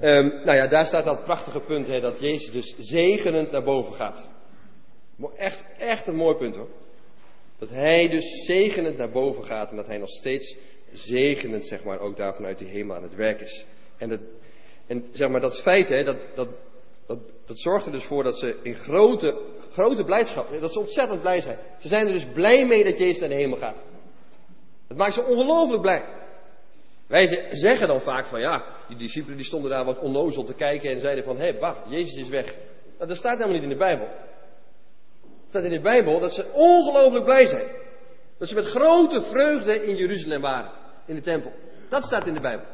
Um, 0.01 0.29
nou 0.29 0.57
ja, 0.57 0.67
daar 0.67 0.87
staat 0.87 1.05
dat 1.05 1.25
prachtige 1.25 1.61
punt, 1.61 1.87
hè, 1.87 2.01
dat 2.01 2.21
Jezus 2.21 2.51
dus 2.53 2.75
zegenend 2.79 3.51
naar 3.51 3.65
boven 3.65 3.93
gaat. 3.93 4.29
Echt, 5.37 5.65
echt 5.79 6.07
een 6.07 6.17
mooi 6.17 6.37
punt 6.37 6.57
hoor. 6.57 6.80
Dat 7.61 7.69
hij 7.69 8.09
dus 8.09 8.45
zegenend 8.47 8.97
naar 8.97 9.11
boven 9.11 9.45
gaat 9.45 9.71
en 9.71 9.77
dat 9.77 9.87
hij 9.87 9.99
nog 9.99 10.09
steeds 10.09 10.57
zegenend, 10.93 11.67
zeg 11.67 11.85
maar, 11.85 12.01
ook 12.01 12.17
daar 12.17 12.35
vanuit 12.35 12.59
die 12.59 12.69
hemel 12.69 12.97
aan 12.97 13.03
het 13.03 13.15
werk 13.15 13.41
is. 13.41 13.67
En, 13.99 14.09
dat, 14.09 14.21
en 14.87 15.05
zeg 15.13 15.29
maar, 15.29 15.41
dat 15.41 15.61
feit, 15.61 15.89
hè, 15.89 16.05
dat, 16.05 16.17
dat, 16.35 16.49
dat, 17.07 17.19
dat 17.47 17.59
zorgt 17.59 17.87
er 17.87 17.93
dus 17.93 18.05
voor 18.05 18.23
dat 18.23 18.39
ze 18.39 18.57
in 18.63 18.75
grote, 18.75 19.41
grote 19.71 20.05
blijdschap, 20.05 20.61
dat 20.61 20.73
ze 20.73 20.79
ontzettend 20.79 21.21
blij 21.21 21.41
zijn. 21.41 21.59
Ze 21.79 21.89
zijn 21.89 22.07
er 22.07 22.13
dus 22.13 22.27
blij 22.35 22.67
mee 22.67 22.85
dat 22.85 22.99
Jezus 22.99 23.21
naar 23.21 23.29
de 23.29 23.35
hemel 23.35 23.59
gaat. 23.59 23.83
Dat 24.89 24.97
maakt 24.97 25.15
ze 25.15 25.25
ongelooflijk 25.25 25.83
blij. 25.83 26.05
Wij 27.07 27.49
zeggen 27.51 27.89
dan 27.89 28.01
vaak 28.01 28.27
van 28.27 28.41
ja, 28.41 28.65
die 28.89 28.97
discipelen 28.97 29.37
die 29.37 29.47
stonden 29.47 29.71
daar 29.71 29.85
wat 29.85 29.99
onnozel 29.99 30.45
te 30.45 30.55
kijken 30.55 30.91
en 30.91 31.01
zeiden 31.01 31.25
van 31.25 31.37
hé, 31.37 31.51
hey, 31.51 31.59
wacht, 31.59 31.81
Jezus 31.89 32.15
is 32.15 32.29
weg. 32.29 32.55
Nou, 32.97 33.09
dat 33.09 33.17
staat 33.17 33.33
helemaal 33.33 33.55
niet 33.55 33.63
in 33.63 33.69
de 33.69 33.77
Bijbel. 33.77 34.09
Staat 35.51 35.65
in 35.65 35.71
de 35.71 35.81
Bijbel 35.81 36.21
dat 36.21 36.35
ze 36.35 36.51
ongelooflijk 36.53 37.25
blij 37.25 37.47
zijn. 37.47 37.69
Dat 38.39 38.49
ze 38.49 38.55
met 38.55 38.67
grote 38.67 39.23
vreugde 39.23 39.85
in 39.85 39.97
Jeruzalem 39.97 40.41
waren, 40.41 40.73
in 41.07 41.15
de 41.15 41.21
tempel. 41.21 41.53
Dat 41.89 42.05
staat 42.05 42.27
in 42.27 42.35
de 42.35 42.41
Bijbel. 42.41 42.67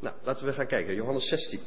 Nou, 0.00 0.14
laten 0.22 0.46
we 0.46 0.52
gaan 0.52 0.66
kijken. 0.66 0.94
Johannes 0.94 1.28
16. 1.28 1.60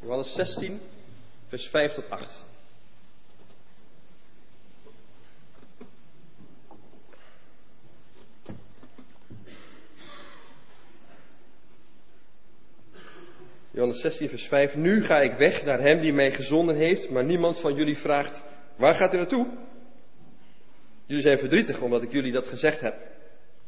Johannes 0.00 0.32
16, 0.32 0.80
vers 1.54 1.68
5 1.68 1.92
tot 1.92 2.10
8. 2.10 2.44
Johannes 13.70 14.00
16, 14.00 14.28
vers 14.28 14.46
5. 14.48 14.74
Nu 14.74 15.04
ga 15.04 15.20
ik 15.20 15.36
weg 15.38 15.64
naar 15.64 15.80
hem 15.80 16.00
die 16.00 16.12
mij 16.12 16.32
gezonden 16.32 16.76
heeft, 16.76 17.10
maar 17.10 17.24
niemand 17.24 17.60
van 17.60 17.74
jullie 17.74 17.96
vraagt, 17.96 18.44
waar 18.76 18.94
gaat 18.94 19.14
u 19.14 19.16
naartoe? 19.16 19.46
Jullie 21.06 21.22
zijn 21.22 21.38
verdrietig 21.38 21.80
omdat 21.80 22.02
ik 22.02 22.12
jullie 22.12 22.32
dat 22.32 22.48
gezegd 22.48 22.80
heb. 22.80 22.94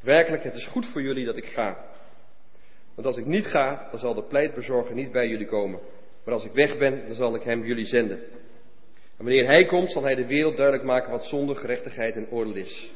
Werkelijk, 0.00 0.43
het 0.43 0.55
is 0.55 0.66
goed 0.66 0.87
voor 0.87 1.02
jullie 1.02 1.25
dat 1.25 1.37
ik 1.37 1.47
ga. 1.47 1.95
Want 2.95 3.07
als 3.07 3.16
ik 3.16 3.26
niet 3.26 3.47
ga, 3.47 3.88
dan 3.90 3.99
zal 3.99 4.14
de 4.14 4.25
pleitbezorger 4.25 4.95
niet 4.95 5.12
bij 5.12 5.28
jullie 5.28 5.47
komen. 5.47 5.81
Maar 6.26 6.35
als 6.35 6.45
ik 6.45 6.52
weg 6.52 6.78
ben, 6.78 7.06
dan 7.06 7.14
zal 7.14 7.35
ik 7.35 7.42
hem 7.42 7.64
jullie 7.64 7.85
zenden. 7.85 8.18
En 9.16 9.25
wanneer 9.25 9.47
hij 9.47 9.64
komt, 9.64 9.90
zal 9.90 10.02
hij 10.02 10.14
de 10.14 10.26
wereld 10.26 10.56
duidelijk 10.56 10.87
maken 10.87 11.11
wat 11.11 11.25
zonde, 11.25 11.54
gerechtigheid 11.54 12.14
en 12.14 12.30
oordeel 12.30 12.54
is. 12.54 12.90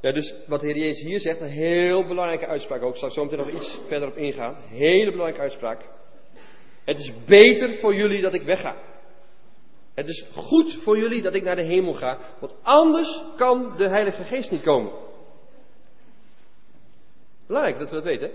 Ja, 0.00 0.12
dus 0.12 0.34
wat 0.46 0.60
de 0.60 0.66
Heer 0.66 0.76
Jezus 0.76 1.06
hier 1.06 1.20
zegt, 1.20 1.40
een 1.40 1.46
heel 1.46 2.06
belangrijke 2.06 2.46
uitspraak 2.46 2.82
ook. 2.82 2.92
Ik 2.92 3.00
zal 3.00 3.10
zo 3.10 3.24
meteen 3.24 3.38
nog 3.38 3.50
iets 3.50 3.78
verder 3.86 4.08
op 4.08 4.16
ingaan. 4.16 4.54
Hele 4.54 5.10
belangrijke 5.10 5.40
uitspraak. 5.40 5.82
Het 6.84 6.98
is 6.98 7.12
beter 7.26 7.74
voor 7.74 7.94
jullie 7.94 8.20
dat 8.20 8.34
ik 8.34 8.42
wegga. 8.42 8.76
Het 9.94 10.08
is 10.08 10.26
goed 10.32 10.74
voor 10.74 10.98
jullie 10.98 11.22
dat 11.22 11.34
ik 11.34 11.42
naar 11.42 11.56
de 11.56 11.62
hemel 11.62 11.92
ga, 11.92 12.18
want 12.40 12.54
anders 12.62 13.22
kan 13.36 13.76
de 13.76 13.88
Heilige 13.88 14.22
Geest 14.22 14.50
niet 14.50 14.62
komen. 14.62 14.92
Belangrijk 17.46 17.78
dat 17.78 17.88
we 17.88 17.94
dat 17.94 18.04
weten. 18.04 18.30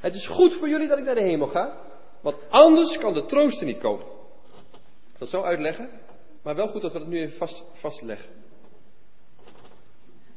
Het 0.00 0.14
is 0.14 0.26
goed 0.26 0.54
voor 0.54 0.68
jullie 0.68 0.88
dat 0.88 0.98
ik 0.98 1.04
naar 1.04 1.14
de 1.14 1.20
hemel 1.20 1.48
ga, 1.48 1.80
want 2.20 2.36
anders 2.48 2.98
kan 2.98 3.14
de 3.14 3.24
trooster 3.24 3.66
niet 3.66 3.78
komen. 3.78 4.06
Ik 4.06 5.16
zal 5.16 5.26
het 5.26 5.28
zo 5.28 5.42
uitleggen, 5.42 5.90
maar 6.42 6.54
wel 6.54 6.68
goed 6.68 6.82
dat 6.82 6.92
we 6.92 6.98
het 6.98 7.08
nu 7.08 7.20
even 7.20 7.36
vast, 7.36 7.64
vastleggen. 7.72 8.30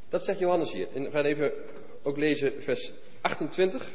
Dat 0.10 0.24
zegt 0.24 0.39
Johannes 0.39 0.72
hier. 0.72 0.88
En 0.93 1.03
we 1.03 1.10
gaan 1.10 1.25
even 1.25 1.51
ook 2.03 2.17
lezen 2.17 2.63
vers 2.63 2.91
28. 3.22 3.91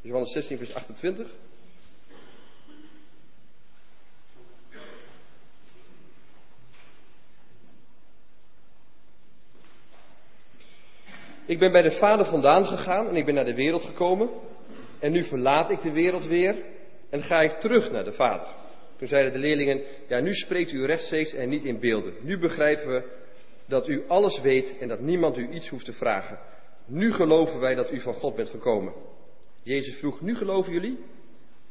Johannes 0.00 0.32
16, 0.32 0.56
vers 0.56 0.74
28. 0.74 1.30
Ik 11.46 11.58
ben 11.58 11.72
bij 11.72 11.82
de 11.82 11.90
Vader 11.90 12.26
vandaan 12.26 12.66
gegaan 12.66 13.08
en 13.08 13.16
ik 13.16 13.24
ben 13.24 13.34
naar 13.34 13.44
de 13.44 13.54
wereld 13.54 13.82
gekomen. 13.82 14.30
En 14.98 15.12
nu 15.12 15.24
verlaat 15.24 15.70
ik 15.70 15.80
de 15.80 15.92
wereld 15.92 16.26
weer 16.26 16.56
en 17.10 17.22
ga 17.22 17.40
ik 17.40 17.60
terug 17.60 17.90
naar 17.90 18.04
de 18.04 18.12
Vader. 18.12 18.48
Toen 18.96 19.08
zeiden 19.08 19.32
de 19.32 19.38
leerlingen, 19.38 19.82
ja 20.08 20.20
nu 20.20 20.34
spreekt 20.34 20.72
u 20.72 20.84
rechtstreeks 20.84 21.32
en 21.32 21.48
niet 21.48 21.64
in 21.64 21.80
beelden. 21.80 22.14
Nu 22.20 22.38
begrijpen 22.38 22.92
we 22.92 23.02
dat 23.66 23.88
u 23.88 24.04
alles 24.06 24.40
weet 24.40 24.78
en 24.78 24.88
dat 24.88 25.00
niemand 25.00 25.38
u 25.38 25.48
iets 25.48 25.68
hoeft 25.68 25.84
te 25.84 25.92
vragen. 25.92 26.38
Nu 26.86 27.12
geloven 27.12 27.60
wij 27.60 27.74
dat 27.74 27.92
u 27.92 28.00
van 28.00 28.14
God 28.14 28.36
bent 28.36 28.50
gekomen. 28.50 28.92
Jezus 29.62 29.96
vroeg, 29.96 30.20
nu 30.20 30.34
geloven 30.34 30.72
jullie? 30.72 30.98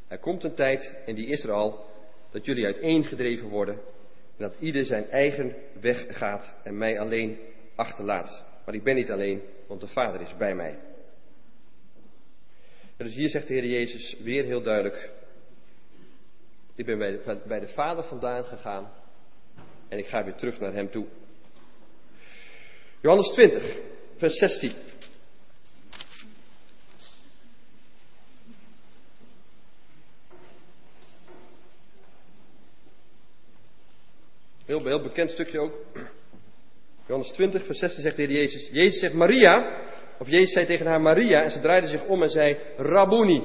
Er 0.07 0.19
komt 0.19 0.43
een 0.43 0.55
tijd, 0.55 0.95
en 1.05 1.15
die 1.15 1.27
is 1.27 1.43
er 1.43 1.51
al, 1.51 1.85
dat 2.31 2.45
jullie 2.45 2.65
uiteengedreven 2.65 3.49
worden 3.49 3.79
en 4.37 4.43
dat 4.43 4.55
ieder 4.59 4.85
zijn 4.85 5.09
eigen 5.09 5.55
weg 5.81 6.05
gaat 6.17 6.55
en 6.63 6.77
mij 6.77 6.99
alleen 6.99 7.37
achterlaat. 7.75 8.43
Maar 8.65 8.75
ik 8.75 8.83
ben 8.83 8.95
niet 8.95 9.11
alleen, 9.11 9.41
want 9.67 9.81
de 9.81 9.87
Vader 9.87 10.21
is 10.21 10.37
bij 10.37 10.55
mij. 10.55 10.77
Dus 12.97 13.13
hier 13.13 13.29
zegt 13.29 13.47
de 13.47 13.53
Heer 13.53 13.65
Jezus 13.65 14.15
weer 14.19 14.43
heel 14.43 14.61
duidelijk: 14.61 15.09
Ik 16.75 16.85
ben 16.85 16.97
bij 16.97 17.11
de, 17.11 17.41
bij 17.47 17.59
de 17.59 17.67
Vader 17.67 18.03
vandaan 18.03 18.45
gegaan 18.45 18.91
en 19.87 19.97
ik 19.97 20.07
ga 20.07 20.23
weer 20.23 20.35
terug 20.35 20.59
naar 20.59 20.73
Hem 20.73 20.91
toe. 20.91 21.07
Johannes 23.01 23.27
20, 23.31 23.77
vers 24.17 24.37
16. 24.37 24.73
Heel, 34.65 34.85
heel 34.85 35.01
bekend 35.01 35.31
stukje 35.31 35.59
ook. 35.59 35.73
Johannes 37.05 37.31
20, 37.31 37.65
vers 37.65 37.79
16 37.79 38.01
zegt 38.01 38.15
de 38.15 38.21
Heer 38.21 38.31
Jezus. 38.31 38.69
Jezus 38.71 38.99
zegt 38.99 39.13
Maria, 39.13 39.83
of 40.19 40.29
Jezus 40.29 40.53
zei 40.53 40.65
tegen 40.65 40.85
haar 40.85 41.01
Maria, 41.01 41.41
en 41.41 41.51
ze 41.51 41.59
draaide 41.59 41.87
zich 41.87 42.05
om 42.05 42.23
en 42.23 42.29
zei 42.29 42.57
Rabuni. 42.77 43.43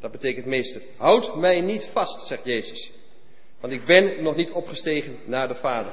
Dat 0.00 0.10
betekent 0.10 0.46
meester. 0.46 0.82
Houd 0.96 1.36
mij 1.36 1.60
niet 1.60 1.90
vast, 1.92 2.26
zegt 2.26 2.44
Jezus. 2.44 2.92
Want 3.60 3.72
ik 3.72 3.86
ben 3.86 4.22
nog 4.22 4.36
niet 4.36 4.50
opgestegen 4.50 5.18
naar 5.26 5.48
de 5.48 5.54
Vader. 5.54 5.92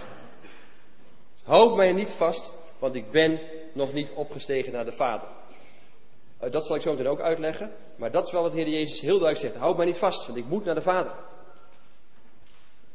Houd 1.44 1.76
mij 1.76 1.94
niet 1.94 2.16
vast, 2.18 2.54
want 2.80 2.96
ik 2.96 3.12
ben 3.12 3.40
nog 3.74 3.94
niet 3.94 4.12
opgestegen 4.16 4.74
naar 4.74 4.86
de 4.86 4.92
Vader. 4.92 5.28
Uh, 6.44 6.52
dat 6.52 6.66
zal 6.66 6.76
ik 6.76 6.82
zo 6.82 6.92
meteen 6.92 7.08
ook 7.08 7.22
uitleggen. 7.22 7.72
Maar 7.98 8.12
dat 8.12 8.26
is 8.26 8.32
wel 8.32 8.42
wat 8.42 8.52
de 8.52 8.62
Heer 8.62 8.70
Jezus 8.70 9.02
heel 9.02 9.20
duidelijk 9.20 9.40
zegt. 9.40 9.56
Houd 9.56 9.78
mij 9.78 9.86
niet 9.86 9.98
vast, 9.98 10.26
want 10.26 10.38
ik 10.38 10.46
moet 10.46 10.66
naar 10.66 10.76
de 10.76 10.82
Vader. 10.82 11.12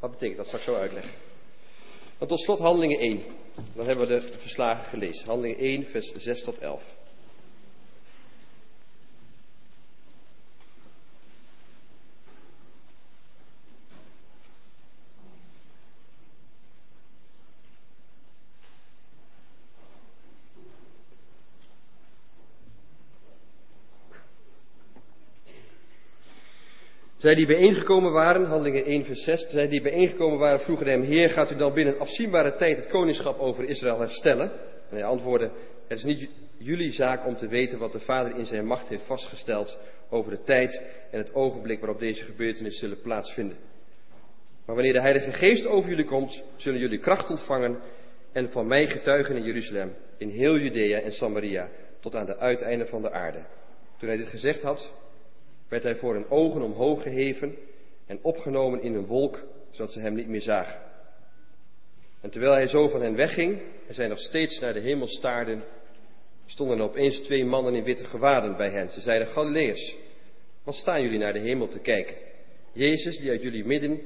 Wat 0.00 0.10
betekent 0.10 0.36
dat? 0.36 0.48
Zal 0.48 0.58
ik 0.58 0.64
zo 0.64 0.74
uitleggen. 0.74 1.12
En 2.18 2.26
tot 2.26 2.40
slot 2.40 2.58
handelingen 2.58 2.98
1. 2.98 3.22
Dan 3.74 3.86
hebben 3.86 4.06
we 4.06 4.14
de 4.14 4.38
verslagen 4.38 4.84
gelezen. 4.84 5.26
Handelingen 5.26 5.58
1, 5.58 5.86
vers 5.86 6.12
6 6.16 6.42
tot 6.42 6.58
11. 6.58 6.82
Zij 27.20 27.34
die 27.34 27.46
bijeengekomen 27.46 28.12
waren, 28.12 28.44
handelingen 28.44 28.84
1 28.84 29.04
vers 29.04 29.24
6, 29.24 29.46
zij 29.48 29.68
die 29.68 29.82
bijeengekomen 29.82 30.38
waren 30.38 30.60
vroegen 30.60 30.86
hem, 30.86 31.02
Heer, 31.02 31.28
gaat 31.28 31.50
u 31.50 31.56
dan 31.56 31.74
binnen 31.74 31.98
afzienbare 31.98 32.56
tijd 32.56 32.76
het 32.76 32.86
koningschap 32.86 33.38
over 33.38 33.64
Israël 33.64 33.98
herstellen? 33.98 34.50
En 34.88 34.96
hij 34.96 35.04
antwoordde, 35.04 35.50
het 35.88 35.98
is 35.98 36.04
niet 36.04 36.28
jullie 36.58 36.92
zaak 36.92 37.26
om 37.26 37.36
te 37.36 37.48
weten 37.48 37.78
wat 37.78 37.92
de 37.92 38.00
Vader 38.00 38.36
in 38.36 38.44
zijn 38.44 38.66
macht 38.66 38.88
heeft 38.88 39.06
vastgesteld 39.06 39.78
over 40.10 40.30
de 40.30 40.42
tijd 40.42 40.82
en 41.10 41.18
het 41.18 41.34
ogenblik 41.34 41.80
waarop 41.80 41.98
deze 41.98 42.24
gebeurtenissen 42.24 42.88
zullen 42.88 43.02
plaatsvinden. 43.02 43.56
Maar 44.66 44.74
wanneer 44.74 44.92
de 44.92 45.00
Heilige 45.00 45.32
Geest 45.32 45.66
over 45.66 45.90
jullie 45.90 46.04
komt, 46.04 46.42
zullen 46.56 46.80
jullie 46.80 46.98
kracht 46.98 47.30
ontvangen 47.30 47.80
en 48.32 48.50
van 48.50 48.66
mij 48.66 48.86
getuigen 48.86 49.36
in 49.36 49.44
Jeruzalem, 49.44 49.94
in 50.18 50.28
heel 50.28 50.58
Judea 50.58 51.00
en 51.00 51.12
Samaria, 51.12 51.68
tot 52.00 52.14
aan 52.14 52.26
de 52.26 52.38
uiteinden 52.38 52.88
van 52.88 53.02
de 53.02 53.10
aarde. 53.10 53.44
Toen 53.98 54.08
hij 54.08 54.18
dit 54.18 54.28
gezegd 54.28 54.62
had, 54.62 54.92
werd 55.70 55.82
hij 55.82 55.96
voor 55.96 56.14
hun 56.14 56.30
ogen 56.30 56.62
omhoog 56.62 57.02
geheven 57.02 57.56
en 58.06 58.18
opgenomen 58.22 58.82
in 58.82 58.94
een 58.94 59.06
wolk, 59.06 59.44
zodat 59.70 59.92
ze 59.92 60.00
hem 60.00 60.14
niet 60.14 60.28
meer 60.28 60.42
zagen. 60.42 60.80
En 62.20 62.30
terwijl 62.30 62.52
hij 62.52 62.66
zo 62.66 62.88
van 62.88 63.02
hen 63.02 63.16
wegging 63.16 63.60
en 63.88 63.94
zij 63.94 64.08
nog 64.08 64.18
steeds 64.18 64.60
naar 64.60 64.72
de 64.72 64.80
hemel 64.80 65.06
staarden, 65.06 65.62
stonden 66.46 66.78
er 66.78 66.84
opeens 66.84 67.20
twee 67.20 67.44
mannen 67.44 67.74
in 67.74 67.84
witte 67.84 68.04
gewaden 68.04 68.56
bij 68.56 68.70
hen. 68.70 68.90
Ze 68.90 69.00
zeiden, 69.00 69.28
Galileërs, 69.28 69.96
wat 70.62 70.74
staan 70.74 71.02
jullie 71.02 71.18
naar 71.18 71.32
de 71.32 71.38
hemel 71.38 71.68
te 71.68 71.78
kijken? 71.78 72.16
Jezus, 72.72 73.18
die 73.18 73.30
uit 73.30 73.42
jullie 73.42 73.64
midden 73.64 74.00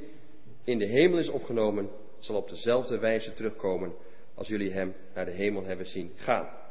in 0.64 0.78
de 0.78 0.87
hemel 0.87 1.18
is 1.18 1.28
opgenomen, 1.28 1.90
zal 2.18 2.37
op 2.37 2.49
dezelfde 2.49 2.99
wijze 2.99 3.33
terugkomen 3.33 3.94
als 4.35 4.49
jullie 4.49 4.73
hem 4.73 4.94
naar 5.14 5.25
de 5.25 5.30
hemel 5.30 5.64
hebben 5.64 5.87
zien 5.87 6.12
gaan. 6.16 6.63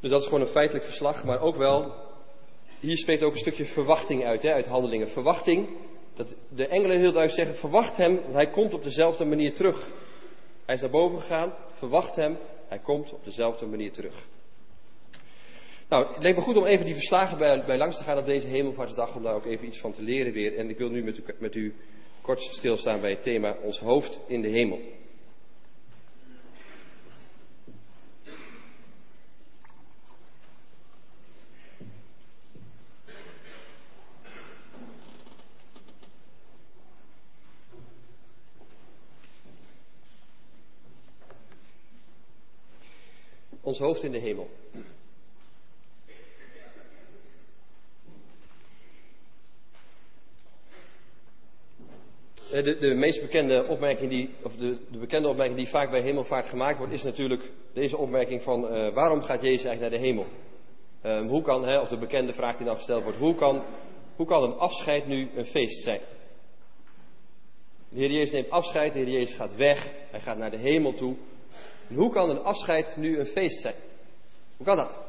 Dus 0.00 0.10
dat 0.10 0.20
is 0.20 0.26
gewoon 0.26 0.40
een 0.40 0.46
feitelijk 0.46 0.84
verslag, 0.84 1.24
maar 1.24 1.40
ook 1.40 1.56
wel, 1.56 1.94
hier 2.80 2.96
spreekt 2.96 3.22
ook 3.22 3.32
een 3.32 3.40
stukje 3.40 3.64
verwachting 3.64 4.24
uit, 4.24 4.42
hè, 4.42 4.52
uit 4.52 4.66
handelingen. 4.66 5.08
Verwachting, 5.08 5.68
dat 6.14 6.34
de 6.48 6.66
engelen 6.66 6.98
heel 6.98 7.12
duidelijk 7.12 7.34
zeggen, 7.34 7.56
verwacht 7.56 7.96
hem, 7.96 8.20
want 8.22 8.34
hij 8.34 8.50
komt 8.50 8.74
op 8.74 8.82
dezelfde 8.82 9.24
manier 9.24 9.54
terug. 9.54 9.88
Hij 10.64 10.74
is 10.74 10.80
naar 10.80 10.90
boven 10.90 11.20
gegaan, 11.20 11.54
verwacht 11.72 12.16
hem, 12.16 12.38
hij 12.68 12.78
komt 12.78 13.12
op 13.12 13.24
dezelfde 13.24 13.66
manier 13.66 13.92
terug. 13.92 14.26
Nou, 15.88 16.14
het 16.14 16.22
leek 16.22 16.36
me 16.36 16.42
goed 16.42 16.56
om 16.56 16.64
even 16.64 16.84
die 16.84 16.94
verslagen 16.94 17.38
bij, 17.38 17.64
bij 17.66 17.76
langs 17.76 17.96
te 17.96 18.02
gaan 18.02 18.18
op 18.18 18.26
deze 18.26 18.46
hemelvaartsdag, 18.46 19.16
om 19.16 19.22
daar 19.22 19.34
ook 19.34 19.46
even 19.46 19.66
iets 19.66 19.80
van 19.80 19.92
te 19.92 20.02
leren 20.02 20.32
weer. 20.32 20.56
En 20.56 20.70
ik 20.70 20.78
wil 20.78 20.88
nu 20.88 21.02
met 21.02 21.18
u, 21.18 21.22
met 21.38 21.54
u 21.54 21.74
kort 22.20 22.40
stilstaan 22.40 23.00
bij 23.00 23.10
het 23.10 23.22
thema 23.22 23.56
ons 23.62 23.78
hoofd 23.78 24.20
in 24.26 24.42
de 24.42 24.48
hemel. 24.48 24.80
Ons 43.70 43.78
hoofd 43.78 44.02
in 44.02 44.12
de 44.12 44.18
hemel. 44.18 44.50
Eh, 52.50 52.64
de, 52.64 52.78
de, 52.78 52.94
meest 52.94 53.20
bekende 53.20 53.66
opmerking 53.68 54.10
die, 54.10 54.30
of 54.42 54.56
de, 54.56 54.78
de, 54.90 54.98
bekende 54.98 55.28
opmerking 55.28 55.58
die 55.58 55.68
vaak 55.68 55.90
bij 55.90 56.00
hemelvaart 56.00 56.46
gemaakt 56.46 56.78
wordt, 56.78 56.92
is 56.92 57.02
natuurlijk 57.02 57.50
deze 57.72 57.96
opmerking 57.96 58.42
van 58.42 58.64
uh, 58.64 58.94
waarom 58.94 59.22
gaat 59.22 59.42
Jezus 59.42 59.64
eigenlijk 59.64 59.80
naar 59.80 60.00
de 60.00 60.06
hemel? 60.06 60.26
Um, 61.02 61.28
hoe 61.28 61.42
kan, 61.42 61.68
hè, 61.68 61.78
of 61.78 61.88
de 61.88 61.98
bekende 61.98 62.32
vraag 62.32 62.56
die 62.56 62.66
dan 62.66 62.74
gesteld 62.76 63.02
wordt, 63.02 63.18
hoe 63.18 63.34
kan, 63.34 63.62
hoe 64.16 64.26
kan 64.26 64.42
een 64.42 64.58
afscheid 64.58 65.06
nu 65.06 65.28
een 65.34 65.46
feest 65.46 65.82
zijn? 65.82 66.00
De 67.88 67.98
Heer 67.98 68.10
Jezus 68.10 68.32
neemt 68.32 68.50
afscheid, 68.50 68.92
de 68.92 68.98
Heer 68.98 69.08
Jezus 69.08 69.36
gaat 69.36 69.56
weg, 69.56 69.92
hij 70.10 70.20
gaat 70.20 70.38
naar 70.38 70.50
de 70.50 70.56
hemel 70.56 70.94
toe. 70.94 71.16
Hoe 71.94 72.10
kan 72.10 72.30
een 72.30 72.42
afscheid 72.42 72.96
nu 72.96 73.18
een 73.18 73.26
feest 73.26 73.60
zijn? 73.60 73.74
Hoe 74.56 74.66
kan 74.66 74.76
dat? 74.76 75.08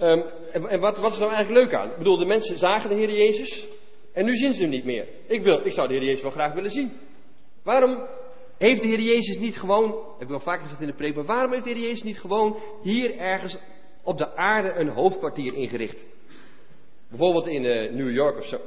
Um, 0.00 0.24
en, 0.52 0.80
wat, 0.80 0.98
wat, 0.98 1.12
is 1.12 1.18
nou 1.18 1.32
eigenlijk 1.32 1.64
leuk 1.64 1.74
aan? 1.80 1.90
Ik 1.90 1.96
bedoel, 1.96 2.16
de 2.16 2.26
mensen 2.26 2.58
zagen 2.58 2.88
de 2.88 2.94
Heer 2.94 3.12
Jezus 3.12 3.68
en 4.12 4.24
nu 4.24 4.36
zien 4.36 4.52
ze 4.52 4.60
hem 4.60 4.70
niet 4.70 4.84
meer. 4.84 5.08
Ik, 5.26 5.42
wil, 5.42 5.66
ik 5.66 5.72
zou 5.72 5.88
de 5.88 5.94
Heer 5.94 6.04
Jezus 6.04 6.22
wel 6.22 6.30
graag 6.30 6.54
willen 6.54 6.70
zien. 6.70 6.92
Waarom 7.62 8.06
heeft 8.58 8.80
de 8.80 8.86
Heer 8.86 9.00
Jezus 9.00 9.38
niet 9.38 9.58
gewoon, 9.58 9.90
heb 10.12 10.22
ik 10.22 10.28
wel 10.28 10.40
vaker 10.40 10.62
gezegd 10.62 10.80
in 10.80 10.86
de 10.86 10.94
preek, 10.94 11.14
maar 11.14 11.24
waarom 11.24 11.52
heeft 11.52 11.64
de 11.64 11.70
Heer 11.70 11.82
Jezus 11.82 12.02
niet 12.02 12.18
gewoon 12.18 12.58
hier 12.82 13.18
ergens 13.18 13.56
op 14.02 14.18
de 14.18 14.36
aarde 14.36 14.72
een 14.72 14.88
hoofdkwartier 14.88 15.54
ingericht? 15.54 16.06
Bijvoorbeeld 17.08 17.46
in 17.46 17.64
uh, 17.64 17.92
New 17.92 18.10
York 18.10 18.36
of 18.36 18.44
zo. 18.44 18.60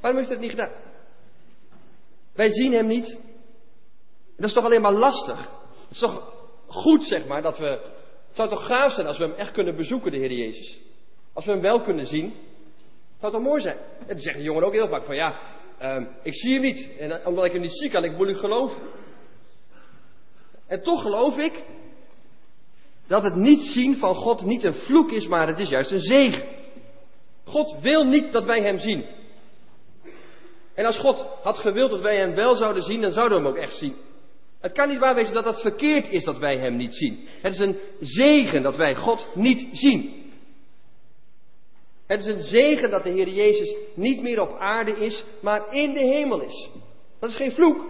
Waarom 0.00 0.18
heeft 0.20 0.32
hij 0.32 0.38
dat 0.38 0.48
niet 0.48 0.58
gedaan? 0.60 0.72
Wij 2.34 2.50
zien 2.50 2.72
hem 2.72 2.86
niet. 2.86 3.18
Dat 4.38 4.46
is 4.46 4.52
toch 4.52 4.64
alleen 4.64 4.82
maar 4.82 4.92
lastig? 4.92 5.38
Het 5.38 5.90
is 5.90 5.98
toch 5.98 6.32
goed, 6.66 7.04
zeg 7.04 7.26
maar, 7.26 7.42
dat 7.42 7.58
we. 7.58 7.66
Het 8.28 8.36
zou 8.36 8.48
toch 8.48 8.66
gaaf 8.66 8.92
zijn 8.92 9.06
als 9.06 9.18
we 9.18 9.24
hem 9.24 9.34
echt 9.34 9.52
kunnen 9.52 9.76
bezoeken, 9.76 10.10
de 10.10 10.16
Heer 10.16 10.32
Jezus. 10.32 10.78
Als 11.32 11.44
we 11.44 11.52
hem 11.52 11.60
wel 11.60 11.80
kunnen 11.80 12.06
zien. 12.06 12.24
Het 12.24 13.20
zou 13.20 13.32
toch 13.32 13.42
mooi 13.42 13.60
zijn? 13.60 13.76
En 13.76 14.06
dan 14.06 14.18
zeggen 14.18 14.42
jongeren 14.42 14.66
ook 14.66 14.74
heel 14.74 14.88
vaak 14.88 15.04
van 15.04 15.14
ja, 15.14 15.38
uh, 15.82 16.06
ik 16.22 16.34
zie 16.34 16.52
hem 16.52 16.62
niet. 16.62 16.88
En 16.98 17.26
omdat 17.26 17.44
ik 17.44 17.52
hem 17.52 17.60
niet 17.60 17.78
zie, 17.78 17.90
kan 17.90 18.04
ik 18.04 18.16
moeilijk 18.16 18.38
geloven. 18.38 18.82
En 20.66 20.82
toch 20.82 21.02
geloof 21.02 21.36
ik 21.38 21.62
dat 23.06 23.22
het 23.22 23.34
niet 23.34 23.60
zien 23.60 23.96
van 23.96 24.14
God 24.14 24.44
niet 24.44 24.64
een 24.64 24.74
vloek 24.74 25.10
is, 25.10 25.26
maar 25.26 25.46
het 25.46 25.58
is 25.58 25.68
juist 25.68 25.90
een 25.90 26.00
zegen. 26.00 26.46
God 27.44 27.76
wil 27.80 28.04
niet 28.04 28.32
dat 28.32 28.44
wij 28.44 28.62
hem 28.62 28.78
zien. 28.78 29.06
En 30.74 30.84
als 30.84 30.98
God 30.98 31.26
had 31.42 31.58
gewild 31.58 31.90
dat 31.90 32.00
wij 32.00 32.16
hem 32.16 32.34
wel 32.34 32.56
zouden 32.56 32.82
zien, 32.82 33.00
dan 33.00 33.12
zouden 33.12 33.38
we 33.38 33.44
hem 33.44 33.52
ook 33.52 33.62
echt 33.62 33.76
zien. 33.76 33.96
Het 34.60 34.72
kan 34.72 34.88
niet 34.88 34.98
waar 34.98 35.14
wezen 35.14 35.34
dat 35.34 35.44
het 35.44 35.60
verkeerd 35.60 36.08
is 36.08 36.24
dat 36.24 36.38
wij 36.38 36.58
Hem 36.58 36.76
niet 36.76 36.94
zien. 36.94 37.28
Het 37.40 37.52
is 37.52 37.58
een 37.58 37.78
zegen 38.00 38.62
dat 38.62 38.76
wij 38.76 38.94
God 38.94 39.26
niet 39.34 39.68
zien. 39.72 40.32
Het 42.06 42.20
is 42.20 42.26
een 42.26 42.42
zegen 42.42 42.90
dat 42.90 43.04
de 43.04 43.10
Heer 43.10 43.28
Jezus 43.28 43.76
niet 43.94 44.22
meer 44.22 44.40
op 44.40 44.56
aarde 44.58 44.96
is, 44.96 45.24
maar 45.40 45.74
in 45.74 45.92
de 45.92 46.00
hemel 46.00 46.40
is. 46.40 46.68
Dat 47.18 47.30
is 47.30 47.36
geen 47.36 47.52
vloek. 47.52 47.86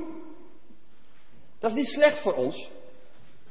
Dat 1.59 1.71
is 1.71 1.77
niet 1.77 1.89
slecht 1.89 2.19
voor 2.19 2.35
ons. 2.35 2.71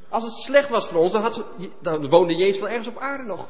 Als 0.09 0.23
het 0.23 0.33
slecht 0.33 0.69
was 0.69 0.87
voor 0.87 0.99
ons, 0.99 1.11
dan, 1.11 1.21
had, 1.21 1.43
dan 1.81 2.09
woonde 2.09 2.35
Jezus 2.35 2.59
wel 2.59 2.69
ergens 2.69 2.87
op 2.87 2.97
aarde 2.97 3.23
nog. 3.23 3.49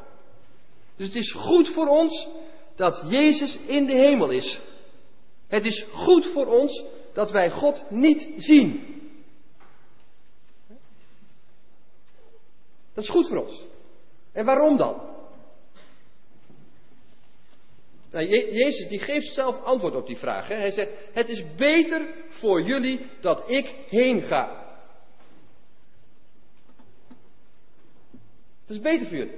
Dus 0.96 1.08
het 1.08 1.16
is 1.16 1.32
goed 1.32 1.70
voor 1.70 1.88
ons 1.88 2.28
dat 2.76 3.04
Jezus 3.08 3.58
in 3.66 3.86
de 3.86 3.94
hemel 3.94 4.30
is. 4.30 4.60
Het 5.48 5.66
is 5.66 5.86
goed 5.92 6.26
voor 6.26 6.46
ons 6.46 6.84
dat 7.14 7.32
wij 7.32 7.50
God 7.50 7.84
niet 7.90 8.28
zien. 8.38 8.97
Dat 12.98 13.06
is 13.06 13.12
goed 13.12 13.28
voor 13.28 13.38
ons. 13.38 13.66
En 14.34 14.46
waarom 14.46 14.78
dan? 14.78 15.02
Nou, 18.12 18.28
Jezus 18.52 18.88
die 18.88 19.00
geeft 19.00 19.34
zelf 19.34 19.64
antwoord 19.64 19.96
op 19.96 20.08
die 20.08 20.18
vraag. 20.18 20.48
Hè? 20.48 20.56
Hij 20.56 20.72
zegt, 20.72 20.92
het 21.14 21.30
is 21.30 21.44
beter 21.56 22.14
voor 22.30 22.62
jullie 22.62 23.06
dat 23.22 23.44
ik 23.48 23.76
heen 23.90 24.22
ga. 24.22 24.66
Het 28.62 28.76
is 28.76 28.80
beter 28.80 29.08
voor 29.08 29.18
jullie. 29.18 29.38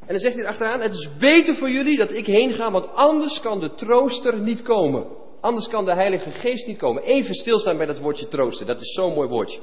En 0.00 0.06
dan 0.06 0.18
zegt 0.18 0.34
hij 0.34 0.42
erachteraan, 0.42 0.80
het 0.80 0.94
is 0.94 1.16
beter 1.18 1.54
voor 1.54 1.70
jullie 1.70 1.96
dat 1.96 2.12
ik 2.12 2.26
heen 2.26 2.52
ga, 2.52 2.70
want 2.70 2.88
anders 2.94 3.40
kan 3.40 3.60
de 3.60 3.74
trooster 3.74 4.40
niet 4.40 4.62
komen. 4.62 5.06
Anders 5.40 5.68
kan 5.68 5.84
de 5.84 5.94
Heilige 5.94 6.30
Geest 6.30 6.66
niet 6.66 6.78
komen. 6.78 7.02
Even 7.02 7.34
stilstaan 7.34 7.76
bij 7.76 7.86
dat 7.86 7.98
woordje 7.98 8.28
troosten, 8.28 8.66
dat 8.66 8.80
is 8.80 8.92
zo'n 8.92 9.14
mooi 9.14 9.28
woordje. 9.28 9.60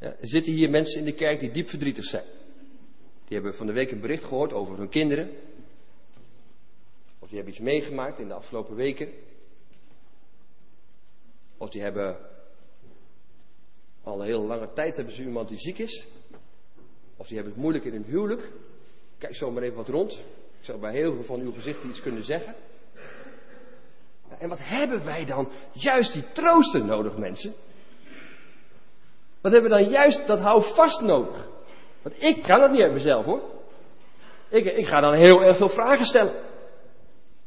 Er 0.00 0.16
zitten 0.20 0.52
hier 0.52 0.70
mensen 0.70 0.98
in 0.98 1.04
de 1.04 1.14
kerk 1.14 1.40
die 1.40 1.50
diep 1.50 1.68
verdrietig 1.68 2.04
zijn. 2.04 2.24
Die 3.24 3.38
hebben 3.38 3.54
van 3.54 3.66
de 3.66 3.72
week 3.72 3.90
een 3.90 4.00
bericht 4.00 4.24
gehoord 4.24 4.52
over 4.52 4.78
hun 4.78 4.88
kinderen. 4.88 5.30
Of 7.18 7.28
die 7.28 7.36
hebben 7.36 7.54
iets 7.54 7.62
meegemaakt 7.62 8.18
in 8.18 8.28
de 8.28 8.34
afgelopen 8.34 8.74
weken. 8.74 9.08
Of 11.56 11.70
die 11.70 11.82
hebben 11.82 12.18
al 14.02 14.20
een 14.20 14.26
hele 14.26 14.46
lange 14.46 14.72
tijd 14.72 14.96
hebben 14.96 15.14
ze 15.14 15.22
iemand 15.22 15.48
die 15.48 15.58
ziek 15.58 15.78
is. 15.78 16.06
Of 17.16 17.26
die 17.26 17.36
hebben 17.36 17.52
het 17.52 17.62
moeilijk 17.62 17.84
in 17.84 17.92
hun 17.92 18.04
huwelijk. 18.04 18.50
kijk 19.18 19.34
zo 19.34 19.50
maar 19.50 19.62
even 19.62 19.76
wat 19.76 19.88
rond. 19.88 20.12
Ik 20.58 20.66
zou 20.66 20.80
bij 20.80 20.92
heel 20.92 21.14
veel 21.14 21.24
van 21.24 21.40
uw 21.40 21.52
gezichten 21.52 21.88
iets 21.88 22.00
kunnen 22.00 22.24
zeggen. 22.24 22.54
En 24.38 24.48
wat 24.48 24.58
hebben 24.62 25.04
wij 25.04 25.24
dan 25.24 25.48
juist 25.72 26.12
die 26.12 26.32
trooster 26.32 26.84
nodig, 26.84 27.16
mensen? 27.16 27.54
Wat 29.42 29.52
hebben 29.52 29.70
we 29.70 29.76
dan 29.76 29.90
juist 29.90 30.26
dat 30.26 30.40
hou 30.40 30.62
vast 30.74 31.00
nodig? 31.00 31.48
Want 32.02 32.22
ik 32.22 32.42
kan 32.42 32.60
het 32.60 32.70
niet 32.70 32.80
uit 32.80 32.92
mezelf 32.92 33.24
hoor. 33.24 33.42
Ik, 34.48 34.64
ik 34.64 34.86
ga 34.86 35.00
dan 35.00 35.14
heel 35.14 35.42
erg 35.42 35.56
veel 35.56 35.68
vragen 35.68 36.06
stellen. 36.06 36.32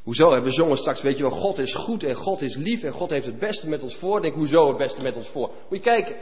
Hoezo? 0.03 0.32
Hebben 0.32 0.49
we 0.49 0.56
zongen 0.56 0.77
straks, 0.77 1.01
weet 1.01 1.17
je 1.17 1.23
wel, 1.23 1.32
God 1.32 1.58
is 1.58 1.75
goed 1.75 2.03
en 2.03 2.15
God 2.15 2.41
is 2.41 2.56
lief 2.56 2.84
en 2.84 2.91
God 2.91 3.10
heeft 3.10 3.25
het 3.25 3.39
beste 3.39 3.69
met 3.69 3.84
ons 3.84 3.95
voor. 3.95 4.21
Denk, 4.21 4.34
hoezo 4.34 4.67
het 4.67 4.77
beste 4.77 5.01
met 5.01 5.15
ons 5.15 5.27
voor? 5.27 5.47
Moet 5.47 5.77
je 5.77 5.79
kijken. 5.79 6.15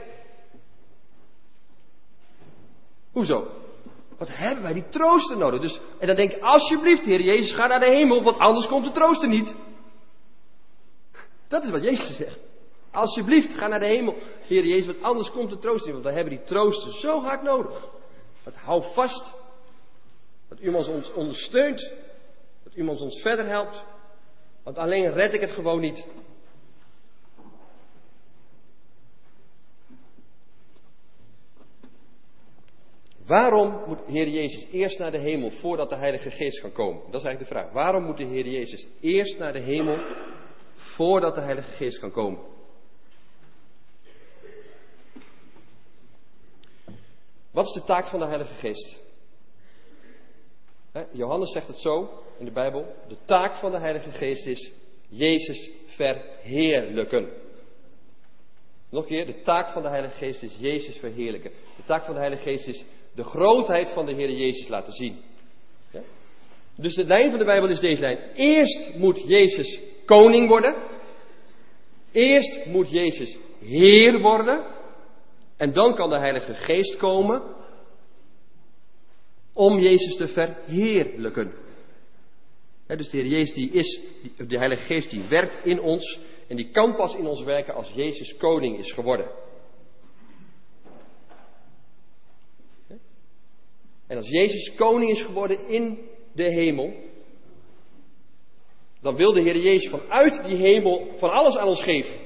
Hoezo? 3.12 3.46
Wat 4.18 4.36
hebben 4.36 4.62
wij 4.62 4.72
die 4.72 4.88
trooster 4.88 5.36
nodig? 5.36 5.60
Dus, 5.60 5.80
en 5.98 6.06
dan 6.06 6.16
denk 6.16 6.32
ik, 6.32 6.42
alsjeblieft, 6.42 7.04
Heer 7.04 7.20
Jezus, 7.20 7.54
ga 7.54 7.66
naar 7.66 7.80
de 7.80 7.90
hemel, 7.90 8.22
want 8.22 8.38
anders 8.38 8.66
komt 8.66 8.84
de 8.84 8.90
trooster 8.90 9.28
niet. 9.28 9.54
Dat 11.48 11.64
is 11.64 11.70
wat 11.70 11.82
Jezus 11.82 12.16
zegt. 12.16 12.38
Alsjeblieft, 12.92 13.52
ga 13.52 13.66
naar 13.66 13.80
de 13.80 13.86
hemel, 13.86 14.14
Heer 14.40 14.64
Jezus, 14.64 14.86
want 14.86 15.02
anders 15.02 15.30
komt 15.30 15.50
de 15.50 15.58
trooster 15.58 15.92
niet. 15.92 16.02
Want 16.02 16.14
we 16.14 16.20
hebben 16.20 16.38
die 16.38 16.46
trooster 16.46 16.92
zo 16.92 17.20
hard 17.20 17.42
nodig. 17.42 17.88
Dat 18.44 18.54
hou 18.54 18.82
vast. 18.94 19.34
Dat 20.48 20.58
u 20.60 20.74
ons 20.74 21.12
ondersteunt. 21.12 21.92
Dat 22.64 22.76
u 22.76 22.86
ons 22.86 23.20
verder 23.20 23.46
helpt. 23.46 23.82
Want 24.64 24.76
alleen 24.76 25.12
red 25.12 25.34
ik 25.34 25.40
het 25.40 25.50
gewoon 25.50 25.80
niet. 25.80 26.06
Waarom 33.26 33.82
moet 33.86 34.00
Heer 34.06 34.28
Jezus 34.28 34.66
eerst 34.70 34.98
naar 34.98 35.10
de 35.10 35.18
hemel 35.18 35.50
voordat 35.50 35.88
de 35.88 35.96
Heilige 35.96 36.30
Geest 36.30 36.60
kan 36.60 36.72
komen? 36.72 37.02
Dat 37.10 37.20
is 37.20 37.26
eigenlijk 37.26 37.48
de 37.48 37.54
vraag. 37.54 37.72
Waarom 37.72 38.04
moet 38.04 38.16
de 38.16 38.24
Heer 38.24 38.48
Jezus 38.48 38.86
eerst 39.00 39.38
naar 39.38 39.52
de 39.52 39.60
hemel 39.60 39.98
voordat 40.74 41.34
de 41.34 41.40
Heilige 41.40 41.70
Geest 41.70 41.98
kan 41.98 42.10
komen? 42.10 42.40
Wat 47.52 47.66
is 47.66 47.72
de 47.72 47.82
taak 47.82 48.06
van 48.06 48.20
de 48.20 48.26
Heilige 48.26 48.54
Geest? 48.54 49.00
Johannes 51.12 51.52
zegt 51.52 51.66
het 51.66 51.78
zo 51.78 52.22
in 52.38 52.44
de 52.44 52.50
Bijbel. 52.50 52.94
De 53.08 53.16
taak 53.24 53.56
van 53.56 53.70
de 53.70 53.78
Heilige 53.78 54.10
Geest 54.10 54.46
is 54.46 54.72
Jezus 55.08 55.70
verheerlijken. 55.86 57.28
Nog 58.90 59.02
een 59.02 59.08
keer, 59.08 59.26
de 59.26 59.42
taak 59.42 59.68
van 59.68 59.82
de 59.82 59.88
Heilige 59.88 60.16
Geest 60.16 60.42
is 60.42 60.56
Jezus 60.58 60.96
verheerlijken. 60.96 61.50
De 61.76 61.84
taak 61.86 62.04
van 62.04 62.14
de 62.14 62.20
Heilige 62.20 62.42
Geest 62.42 62.66
is 62.66 62.84
de 63.14 63.24
grootheid 63.24 63.90
van 63.90 64.06
de 64.06 64.12
Heer 64.12 64.30
Jezus 64.30 64.68
laten 64.68 64.92
zien. 64.92 65.20
Dus 66.76 66.94
de 66.94 67.04
lijn 67.04 67.30
van 67.30 67.38
de 67.38 67.44
Bijbel 67.44 67.68
is 67.68 67.80
deze 67.80 68.00
lijn. 68.00 68.18
Eerst 68.34 68.94
moet 68.94 69.22
Jezus 69.26 69.80
koning 70.04 70.48
worden. 70.48 70.74
Eerst 72.12 72.66
moet 72.66 72.90
Jezus 72.90 73.36
Heer 73.60 74.20
worden. 74.20 74.64
En 75.62 75.72
dan 75.72 75.94
kan 75.94 76.10
de 76.10 76.18
Heilige 76.18 76.54
Geest 76.54 76.96
komen 76.96 77.42
om 79.52 79.78
Jezus 79.78 80.16
te 80.16 80.28
verheerlijken. 80.28 81.52
dus 82.86 83.10
de 83.10 83.18
Heer 83.18 83.26
Jezus 83.26 83.54
die 83.54 83.70
is, 83.70 84.00
de 84.36 84.58
Heilige 84.58 84.82
Geest 84.82 85.10
die 85.10 85.22
werkt 85.28 85.64
in 85.64 85.80
ons 85.80 86.18
en 86.48 86.56
die 86.56 86.70
kan 86.70 86.96
pas 86.96 87.14
in 87.14 87.26
ons 87.26 87.42
werken 87.42 87.74
als 87.74 87.92
Jezus 87.94 88.36
koning 88.36 88.78
is 88.78 88.92
geworden. 88.92 89.30
En 94.06 94.16
als 94.16 94.28
Jezus 94.28 94.74
koning 94.74 95.10
is 95.10 95.22
geworden 95.22 95.68
in 95.68 96.08
de 96.34 96.50
hemel, 96.50 96.94
dan 99.00 99.16
wil 99.16 99.32
de 99.32 99.40
Heer 99.40 99.58
Jezus 99.58 99.90
vanuit 99.90 100.44
die 100.44 100.56
hemel 100.56 101.12
van 101.16 101.30
alles 101.30 101.56
aan 101.56 101.68
ons 101.68 101.82
geven. 101.82 102.21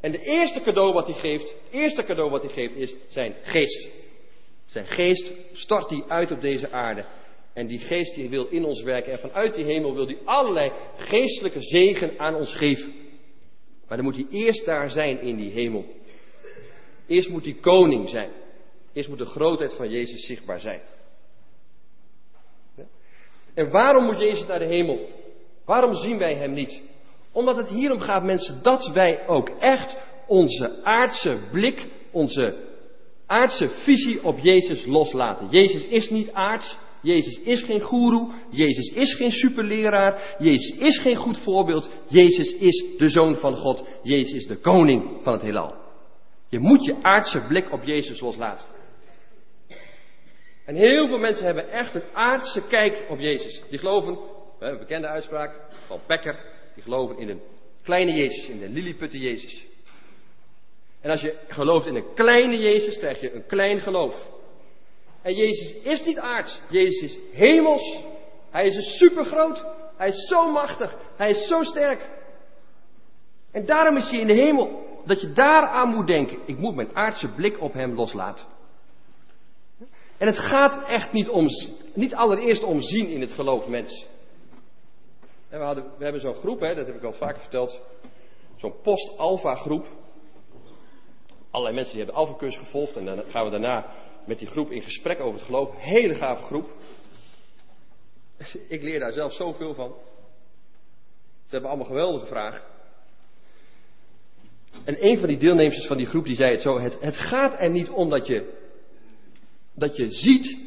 En 0.00 0.10
de 0.10 0.22
eerste 0.22 0.60
cadeau 0.60 0.92
wat 0.92 1.06
hij 1.06 1.16
geeft, 1.16 1.54
eerste 1.70 2.04
cadeau 2.04 2.30
wat 2.30 2.42
hij 2.42 2.52
geeft 2.52 2.74
is 2.74 2.94
zijn 3.08 3.34
geest. 3.42 3.88
Zijn 4.66 4.86
geest 4.86 5.32
stort 5.52 5.90
hij 5.90 6.04
uit 6.08 6.30
op 6.30 6.40
deze 6.40 6.70
aarde. 6.70 7.04
En 7.52 7.66
die 7.66 7.78
geest 7.78 8.14
die 8.14 8.28
wil 8.28 8.46
in 8.46 8.64
ons 8.64 8.82
werken. 8.82 9.12
En 9.12 9.18
vanuit 9.18 9.54
die 9.54 9.64
hemel 9.64 9.94
wil 9.94 10.06
hij 10.06 10.18
allerlei 10.24 10.72
geestelijke 10.96 11.60
zegen 11.62 12.18
aan 12.18 12.34
ons 12.34 12.54
geven. 12.54 12.94
Maar 13.88 13.96
dan 13.96 14.06
moet 14.06 14.16
hij 14.16 14.26
eerst 14.30 14.64
daar 14.64 14.90
zijn 14.90 15.20
in 15.20 15.36
die 15.36 15.50
hemel. 15.50 15.86
Eerst 17.06 17.28
moet 17.28 17.44
hij 17.44 17.54
koning 17.60 18.08
zijn. 18.08 18.30
Eerst 18.92 19.08
moet 19.08 19.18
de 19.18 19.24
grootheid 19.24 19.74
van 19.74 19.90
Jezus 19.90 20.26
zichtbaar 20.26 20.60
zijn. 20.60 20.80
En 23.54 23.70
waarom 23.70 24.04
moet 24.04 24.20
Jezus 24.20 24.46
naar 24.46 24.58
de 24.58 24.64
hemel? 24.64 25.08
Waarom 25.64 25.94
zien 25.94 26.18
wij 26.18 26.34
hem 26.34 26.52
niet? 26.52 26.80
Omdat 27.32 27.56
het 27.56 27.68
hierom 27.68 28.00
gaat, 28.00 28.22
mensen, 28.22 28.62
dat 28.62 28.90
wij 28.92 29.26
ook 29.26 29.48
echt 29.48 29.96
onze 30.26 30.82
aardse 30.82 31.38
blik, 31.50 31.86
onze 32.10 32.56
aardse 33.26 33.68
visie 33.68 34.24
op 34.24 34.38
Jezus 34.38 34.86
loslaten. 34.86 35.48
Jezus 35.50 35.84
is 35.84 36.10
niet 36.10 36.32
aards. 36.32 36.78
Jezus 37.02 37.38
is 37.38 37.62
geen 37.62 37.80
goeroe. 37.80 38.30
Jezus 38.50 38.88
is 38.94 39.14
geen 39.14 39.30
superleraar. 39.30 40.36
Jezus 40.38 40.78
is 40.78 40.98
geen 40.98 41.16
goed 41.16 41.38
voorbeeld. 41.38 41.90
Jezus 42.08 42.54
is 42.54 42.84
de 42.98 43.08
zoon 43.08 43.36
van 43.36 43.54
God. 43.56 43.84
Jezus 44.02 44.32
is 44.32 44.46
de 44.46 44.56
koning 44.56 45.18
van 45.20 45.32
het 45.32 45.42
heelal. 45.42 45.74
Je 46.48 46.58
moet 46.58 46.84
je 46.84 47.02
aardse 47.02 47.40
blik 47.48 47.72
op 47.72 47.82
Jezus 47.82 48.20
loslaten. 48.20 48.66
En 50.66 50.74
heel 50.74 51.06
veel 51.08 51.18
mensen 51.18 51.46
hebben 51.46 51.70
echt 51.70 51.94
een 51.94 52.14
aardse 52.14 52.66
kijk 52.66 53.06
op 53.08 53.18
Jezus. 53.18 53.62
Die 53.70 53.78
geloven, 53.78 54.14
we 54.14 54.20
hebben 54.58 54.80
een 54.80 54.86
bekende 54.86 55.06
uitspraak 55.06 55.60
van 55.86 56.00
Becker, 56.06 56.57
die 56.78 56.92
geloven 56.92 57.18
in 57.18 57.28
een 57.28 57.40
kleine 57.82 58.12
Jezus, 58.12 58.48
in 58.48 58.58
de 58.58 58.68
lilliputte 58.68 59.18
Jezus. 59.18 59.66
En 61.00 61.10
als 61.10 61.20
je 61.20 61.38
gelooft 61.48 61.86
in 61.86 61.94
een 61.94 62.14
kleine 62.14 62.58
Jezus, 62.58 62.98
krijg 62.98 63.20
je 63.20 63.34
een 63.34 63.46
klein 63.46 63.80
geloof. 63.80 64.28
En 65.22 65.34
Jezus 65.34 65.74
is 65.82 66.04
niet 66.04 66.18
aards, 66.18 66.60
Jezus 66.70 67.00
is 67.02 67.18
hemels. 67.32 68.02
Hij 68.50 68.66
is 68.66 68.96
supergroot, 68.96 69.64
hij 69.96 70.08
is 70.08 70.28
zo 70.28 70.50
machtig, 70.50 70.96
hij 71.16 71.28
is 71.28 71.46
zo 71.46 71.62
sterk. 71.62 72.08
En 73.50 73.66
daarom 73.66 73.96
is 73.96 74.10
hij 74.10 74.18
in 74.18 74.26
de 74.26 74.32
hemel. 74.32 74.86
Dat 75.06 75.20
je 75.20 75.32
daaraan 75.32 75.88
moet 75.88 76.06
denken. 76.06 76.38
Ik 76.46 76.58
moet 76.58 76.74
mijn 76.74 76.96
aardse 76.96 77.28
blik 77.28 77.60
op 77.60 77.72
hem 77.72 77.94
loslaten. 77.94 78.46
En 80.18 80.26
het 80.26 80.38
gaat 80.38 80.88
echt 80.88 81.12
niet 81.12 81.28
om, 81.28 81.46
niet 81.94 82.14
allereerst 82.14 82.62
om 82.62 82.80
zien 82.80 83.08
in 83.08 83.20
het 83.20 83.32
geloof 83.32 83.68
mens. 83.68 84.06
En 85.48 85.58
we, 85.58 85.64
hadden, 85.64 85.84
we 85.98 86.02
hebben 86.02 86.20
zo'n 86.20 86.34
groep, 86.34 86.60
hè, 86.60 86.74
dat 86.74 86.86
heb 86.86 86.96
ik 86.96 87.02
al 87.02 87.12
vaker 87.12 87.40
verteld. 87.40 87.80
Zo'n 88.56 88.80
post-alpha 88.82 89.54
groep. 89.54 89.86
Allerlei 91.50 91.74
mensen 91.74 91.96
die 91.96 92.04
hebben 92.04 92.24
de 92.24 92.30
alpha 92.30 92.50
gevolgd. 92.50 92.96
En 92.96 93.04
dan 93.04 93.22
gaan 93.28 93.44
we 93.44 93.50
daarna 93.50 93.94
met 94.26 94.38
die 94.38 94.48
groep 94.48 94.70
in 94.70 94.82
gesprek 94.82 95.20
over 95.20 95.34
het 95.34 95.46
geloof. 95.46 95.76
Hele 95.76 96.14
gave 96.14 96.42
groep. 96.42 96.70
Ik 98.68 98.82
leer 98.82 98.98
daar 98.98 99.12
zelf 99.12 99.32
zoveel 99.32 99.74
van. 99.74 99.94
Ze 101.44 101.54
hebben 101.54 101.70
allemaal 101.70 101.88
geweldige 101.88 102.26
vragen. 102.26 102.62
En 104.84 105.04
een 105.04 105.18
van 105.18 105.28
die 105.28 105.38
deelnemers 105.38 105.86
van 105.86 105.96
die 105.96 106.06
groep 106.06 106.24
die 106.24 106.36
zei 106.36 106.50
het 106.50 106.60
zo: 106.60 106.78
het, 106.78 107.00
het 107.00 107.16
gaat 107.16 107.60
er 107.60 107.70
niet 107.70 107.88
om 107.88 108.10
dat 108.10 108.26
je 108.26 108.56
dat 109.74 109.96
je 109.96 110.10
ziet. 110.10 110.58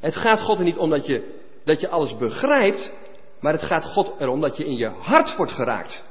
Het 0.00 0.16
gaat 0.16 0.40
God 0.40 0.58
er 0.58 0.64
niet 0.64 0.76
om 0.76 0.90
dat 0.90 1.06
je, 1.06 1.40
dat 1.64 1.80
je 1.80 1.88
alles 1.88 2.16
begrijpt, 2.16 2.92
maar 3.40 3.52
het 3.52 3.62
gaat 3.62 3.84
God 3.84 4.12
erom 4.18 4.40
dat 4.40 4.56
je 4.56 4.64
in 4.64 4.76
je 4.76 4.88
hart 4.88 5.36
wordt 5.36 5.52
geraakt. 5.52 6.04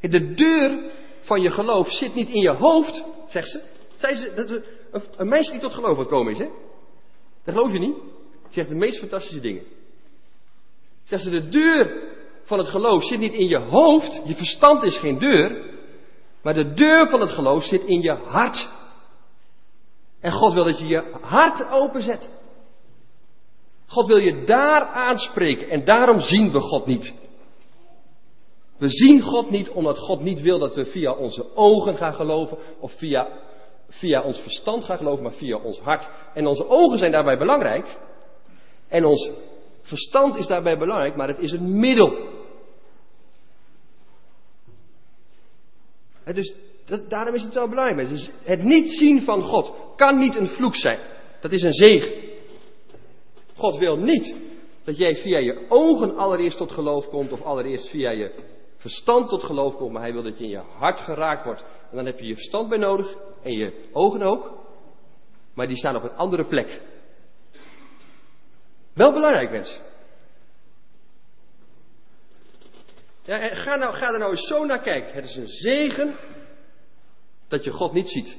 De 0.00 0.34
deur 0.34 0.90
van 1.20 1.40
je 1.40 1.50
geloof 1.50 1.92
zit 1.92 2.14
niet 2.14 2.28
in 2.28 2.40
je 2.40 2.54
hoofd, 2.54 3.04
zegt 3.28 3.50
ze. 3.50 3.62
Zei 3.96 4.14
ze 4.14 4.32
dat 4.34 4.60
een, 5.16 5.28
meisje 5.28 5.50
die 5.50 5.60
tot 5.60 5.74
geloof 5.74 5.98
gekomen 5.98 6.32
is, 6.32 6.38
hè? 6.38 6.48
Dat 7.44 7.54
geloof 7.54 7.72
je 7.72 7.78
niet? 7.78 7.96
Ze 8.42 8.50
zegt 8.50 8.68
de 8.68 8.74
meest 8.74 8.98
fantastische 8.98 9.40
dingen. 9.40 9.62
Zegt 11.04 11.22
ze, 11.22 11.30
de 11.30 11.48
deur 11.48 12.08
van 12.44 12.58
het 12.58 12.68
geloof 12.68 13.04
zit 13.04 13.18
niet 13.18 13.32
in 13.32 13.48
je 13.48 13.58
hoofd, 13.58 14.20
je 14.24 14.34
verstand 14.34 14.82
is 14.82 14.98
geen 14.98 15.18
deur, 15.18 15.78
maar 16.42 16.54
de 16.54 16.74
deur 16.74 17.08
van 17.08 17.20
het 17.20 17.30
geloof 17.30 17.64
zit 17.64 17.84
in 17.84 18.00
je 18.00 18.12
hart. 18.12 18.68
En 20.20 20.32
God 20.32 20.52
wil 20.52 20.64
dat 20.64 20.78
je 20.78 20.86
je 20.86 21.18
hart 21.20 21.70
openzet. 21.70 22.30
God 23.90 24.06
wil 24.06 24.16
je 24.16 24.44
daar 24.44 24.82
aanspreken 24.82 25.68
en 25.68 25.84
daarom 25.84 26.20
zien 26.20 26.52
we 26.52 26.60
God 26.60 26.86
niet. 26.86 27.14
We 28.78 28.88
zien 28.88 29.20
God 29.20 29.50
niet 29.50 29.68
omdat 29.70 29.98
God 29.98 30.20
niet 30.20 30.40
wil 30.40 30.58
dat 30.58 30.74
we 30.74 30.84
via 30.84 31.12
onze 31.12 31.56
ogen 31.56 31.96
gaan 31.96 32.14
geloven 32.14 32.58
of 32.80 32.92
via, 32.92 33.28
via 33.88 34.22
ons 34.22 34.38
verstand 34.38 34.84
gaan 34.84 34.96
geloven, 34.96 35.22
maar 35.22 35.32
via 35.32 35.56
ons 35.56 35.80
hart. 35.80 36.08
En 36.34 36.46
onze 36.46 36.68
ogen 36.68 36.98
zijn 36.98 37.10
daarbij 37.10 37.38
belangrijk. 37.38 37.96
En 38.88 39.04
ons 39.04 39.30
verstand 39.82 40.36
is 40.36 40.46
daarbij 40.46 40.78
belangrijk, 40.78 41.16
maar 41.16 41.28
het 41.28 41.38
is 41.38 41.52
een 41.52 41.78
middel. 41.78 42.28
dus 46.24 46.54
daarom 47.08 47.34
is 47.34 47.42
het 47.42 47.54
wel 47.54 47.68
belangrijk. 47.68 48.08
Dus 48.08 48.30
het 48.44 48.62
niet 48.62 48.92
zien 48.92 49.22
van 49.22 49.42
God 49.42 49.72
kan 49.96 50.18
niet 50.18 50.36
een 50.36 50.48
vloek 50.48 50.74
zijn. 50.74 50.98
Dat 51.40 51.52
is 51.52 51.62
een 51.62 51.72
zegen. 51.72 52.29
God 53.60 53.78
wil 53.78 53.96
niet 53.96 54.36
dat 54.84 54.96
jij 54.96 55.16
via 55.16 55.38
je 55.38 55.66
ogen 55.68 56.16
allereerst 56.16 56.58
tot 56.58 56.72
geloof 56.72 57.08
komt 57.08 57.32
of 57.32 57.42
allereerst 57.42 57.88
via 57.88 58.10
je 58.10 58.34
verstand 58.76 59.28
tot 59.28 59.42
geloof 59.42 59.76
komt, 59.76 59.92
maar 59.92 60.02
hij 60.02 60.12
wil 60.12 60.22
dat 60.22 60.38
je 60.38 60.44
in 60.44 60.50
je 60.50 60.62
hart 60.78 61.00
geraakt 61.00 61.44
wordt. 61.44 61.64
En 61.90 61.96
dan 61.96 62.06
heb 62.06 62.18
je 62.18 62.26
je 62.26 62.34
verstand 62.34 62.68
bij 62.68 62.78
nodig 62.78 63.16
en 63.42 63.52
je 63.52 63.88
ogen 63.92 64.22
ook, 64.22 64.52
maar 65.54 65.66
die 65.66 65.76
staan 65.76 65.96
op 65.96 66.02
een 66.02 66.16
andere 66.16 66.46
plek. 66.46 66.80
Wel 68.94 69.12
belangrijk 69.12 69.50
mensen. 69.50 69.80
Ja, 73.22 73.54
ga, 73.54 73.76
nou, 73.76 73.94
ga 73.94 74.12
er 74.12 74.18
nou 74.18 74.30
eens 74.30 74.46
zo 74.46 74.64
naar 74.64 74.80
kijken. 74.80 75.12
Het 75.12 75.24
is 75.24 75.36
een 75.36 75.48
zegen 75.48 76.16
dat 77.48 77.64
je 77.64 77.70
God 77.70 77.92
niet 77.92 78.08
ziet. 78.08 78.38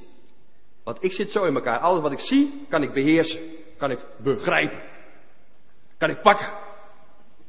Want 0.84 1.03
ik 1.03 1.12
zit 1.12 1.31
zo 1.31 1.43
in 1.43 1.55
elkaar. 1.55 1.79
Alles 1.79 2.01
wat 2.01 2.12
ik 2.12 2.19
zie, 2.19 2.65
kan 2.69 2.84
ik 2.84 2.93
beheersen. 2.93 3.41
Kan 3.77 3.91
ik 3.91 3.99
begrijpen. 4.23 4.90
Kan 6.01 6.09
ik 6.09 6.21
pakken. 6.21 6.53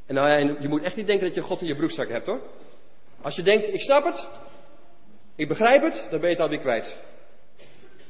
En, 0.06 0.14
nou, 0.14 0.60
je 0.60 0.68
moet 0.68 0.82
echt 0.82 0.96
niet 0.96 1.06
denken 1.06 1.26
dat 1.26 1.34
je 1.34 1.40
God 1.40 1.60
in 1.60 1.66
je 1.66 1.76
broekzak 1.76 2.08
hebt 2.08 2.26
hoor. 2.26 2.40
Als 3.20 3.36
je 3.36 3.42
denkt, 3.42 3.68
ik 3.68 3.80
snap 3.80 4.04
het. 4.04 4.28
Ik 5.34 5.48
begrijp 5.48 5.82
het, 5.82 6.06
dan 6.10 6.20
ben 6.20 6.28
je 6.28 6.34
het 6.34 6.44
alweer 6.44 6.58
kwijt. 6.58 7.00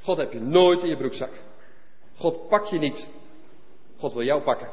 God 0.02 0.16
heb 0.16 0.32
je 0.32 0.40
nooit 0.40 0.82
in 0.82 0.88
je 0.88 0.96
broekzak. 0.96 1.30
God 2.16 2.48
pak 2.48 2.64
je 2.64 2.78
niet. 2.78 3.08
God 3.98 4.12
wil 4.12 4.22
jou 4.22 4.42
pakken. 4.42 4.70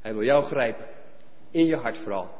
Hij 0.00 0.12
wil 0.14 0.24
jou 0.24 0.44
grijpen. 0.44 0.86
In 1.50 1.66
je 1.66 1.76
hart 1.76 1.98
vooral. 1.98 2.30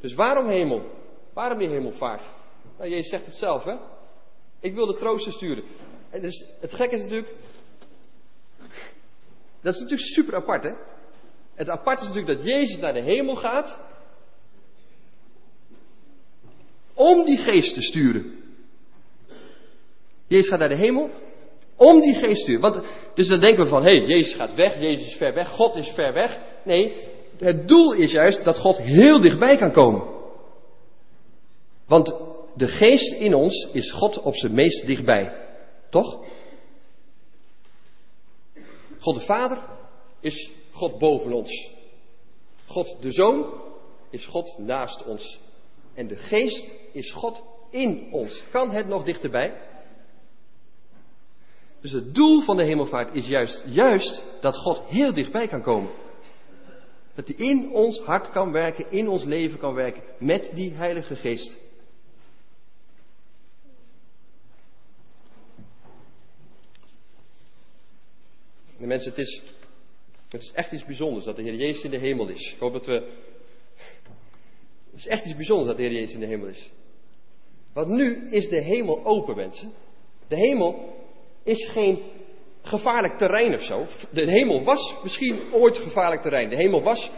Dus 0.00 0.14
waarom 0.14 0.48
hemel? 0.48 0.90
Waarom 1.32 1.58
die 1.58 1.68
hemelvaart? 1.68 2.30
Nou, 2.78 2.90
Jezus 2.90 3.10
zegt 3.10 3.26
het 3.26 3.34
zelf, 3.34 3.64
hè? 3.64 3.76
Ik 4.60 4.74
wil 4.74 4.86
de 4.86 4.96
troosten 4.96 5.32
sturen. 5.32 5.64
En 6.12 6.20
dus, 6.20 6.44
het 6.60 6.72
gekke 6.72 6.94
is 6.94 7.02
natuurlijk. 7.02 7.34
Dat 9.62 9.74
is 9.74 9.80
natuurlijk 9.80 10.08
super 10.08 10.34
apart, 10.34 10.62
hè? 10.62 10.72
Het 11.54 11.68
apart 11.68 12.00
is 12.00 12.06
natuurlijk 12.06 12.38
dat 12.38 12.48
Jezus 12.48 12.78
naar 12.78 12.92
de 12.92 13.02
hemel 13.02 13.36
gaat. 13.36 13.78
Om 16.94 17.24
die 17.24 17.38
geest 17.38 17.74
te 17.74 17.82
sturen. 17.82 18.32
Jezus 20.26 20.48
gaat 20.48 20.58
naar 20.58 20.68
de 20.68 20.74
hemel. 20.74 21.10
Om 21.76 22.00
die 22.00 22.14
geest 22.14 22.34
te 22.34 22.42
sturen. 22.42 22.60
Want, 22.60 22.84
dus 23.14 23.28
dan 23.28 23.40
denken 23.40 23.64
we 23.64 23.70
van, 23.70 23.82
hé, 23.82 23.96
hey, 23.96 24.06
Jezus 24.06 24.34
gaat 24.34 24.54
weg, 24.54 24.80
Jezus 24.80 25.06
is 25.06 25.16
ver 25.16 25.34
weg, 25.34 25.48
God 25.48 25.76
is 25.76 25.88
ver 25.88 26.12
weg. 26.12 26.40
Nee, 26.64 27.10
het 27.38 27.68
doel 27.68 27.92
is 27.92 28.12
juist 28.12 28.44
dat 28.44 28.58
God 28.58 28.76
heel 28.76 29.20
dichtbij 29.20 29.56
kan 29.56 29.72
komen. 29.72 30.02
Want 31.86 32.14
de 32.54 32.68
geest 32.68 33.12
in 33.12 33.34
ons 33.34 33.68
is 33.72 33.92
God 33.92 34.22
op 34.22 34.36
zijn 34.36 34.54
meest 34.54 34.86
dichtbij. 34.86 35.41
Toch? 35.92 36.24
God 38.98 39.14
de 39.14 39.24
Vader 39.24 39.62
is 40.20 40.50
God 40.70 40.98
boven 40.98 41.32
ons. 41.32 41.70
God 42.66 42.96
de 43.00 43.12
Zoon 43.12 43.44
is 44.10 44.26
God 44.26 44.58
naast 44.58 45.04
ons. 45.04 45.40
En 45.94 46.08
de 46.08 46.16
Geest 46.16 46.70
is 46.92 47.10
God 47.12 47.42
in 47.70 48.08
ons. 48.12 48.44
Kan 48.50 48.70
het 48.70 48.88
nog 48.88 49.04
dichterbij? 49.04 49.60
Dus 51.80 51.92
het 51.92 52.14
doel 52.14 52.40
van 52.40 52.56
de 52.56 52.64
hemelvaart 52.64 53.14
is 53.14 53.26
juist, 53.26 53.64
juist 53.66 54.24
dat 54.40 54.56
God 54.56 54.80
heel 54.86 55.12
dichtbij 55.12 55.48
kan 55.48 55.62
komen. 55.62 55.90
Dat 57.14 57.26
hij 57.26 57.36
in 57.36 57.70
ons 57.70 58.00
hart 58.00 58.30
kan 58.30 58.52
werken, 58.52 58.90
in 58.90 59.08
ons 59.08 59.24
leven 59.24 59.58
kan 59.58 59.74
werken, 59.74 60.02
met 60.18 60.50
die 60.54 60.72
Heilige 60.74 61.16
Geest. 61.16 61.56
Mensen, 68.86 69.10
het 69.10 69.20
is, 69.20 69.42
het 70.28 70.42
is 70.42 70.52
echt 70.54 70.72
iets 70.72 70.84
bijzonders 70.84 71.24
dat 71.24 71.36
de 71.36 71.42
Heer 71.42 71.54
Jezus 71.54 71.84
in 71.84 71.90
de 71.90 71.98
hemel 71.98 72.28
is. 72.28 72.52
Ik 72.52 72.58
hoop 72.58 72.72
dat 72.72 72.86
we. 72.86 72.92
Het 74.90 75.00
is 75.00 75.06
echt 75.06 75.24
iets 75.24 75.36
bijzonders 75.36 75.68
dat 75.68 75.76
de 75.76 75.82
Heer 75.82 75.92
Jezus 75.92 76.14
in 76.14 76.20
de 76.20 76.26
hemel 76.26 76.46
is. 76.46 76.70
Want 77.72 77.88
nu 77.88 78.30
is 78.30 78.48
de 78.48 78.60
hemel 78.60 79.04
open, 79.04 79.36
mensen. 79.36 79.72
De 80.28 80.36
hemel 80.36 80.94
is 81.44 81.68
geen 81.70 82.02
gevaarlijk 82.62 83.18
terrein 83.18 83.54
of 83.54 83.62
zo. 83.62 83.86
De 84.10 84.30
hemel 84.30 84.64
was 84.64 84.96
misschien 85.02 85.40
ooit 85.52 85.78
gevaarlijk 85.78 86.22
terrein. 86.22 86.48
De 86.48 86.56
hemel 86.56 86.82
was 86.82 87.10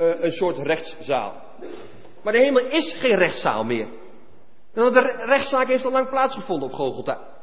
uh, 0.00 0.14
een 0.20 0.32
soort 0.32 0.58
rechtszaal. 0.58 1.42
Maar 2.22 2.32
de 2.32 2.38
hemel 2.38 2.66
is 2.66 2.92
geen 2.92 3.16
rechtszaal 3.16 3.64
meer. 3.64 3.88
De 4.72 5.24
rechtszaak 5.26 5.68
heeft 5.68 5.84
al 5.84 5.90
lang 5.90 6.08
plaatsgevonden 6.08 6.68
op 6.68 6.74
Gogolta. 6.74 7.39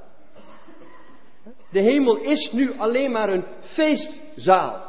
De 1.72 1.82
hemel 1.82 2.18
is 2.18 2.52
nu 2.52 2.78
alleen 2.78 3.12
maar 3.12 3.30
een 3.30 3.46
feestzaal. 3.62 4.86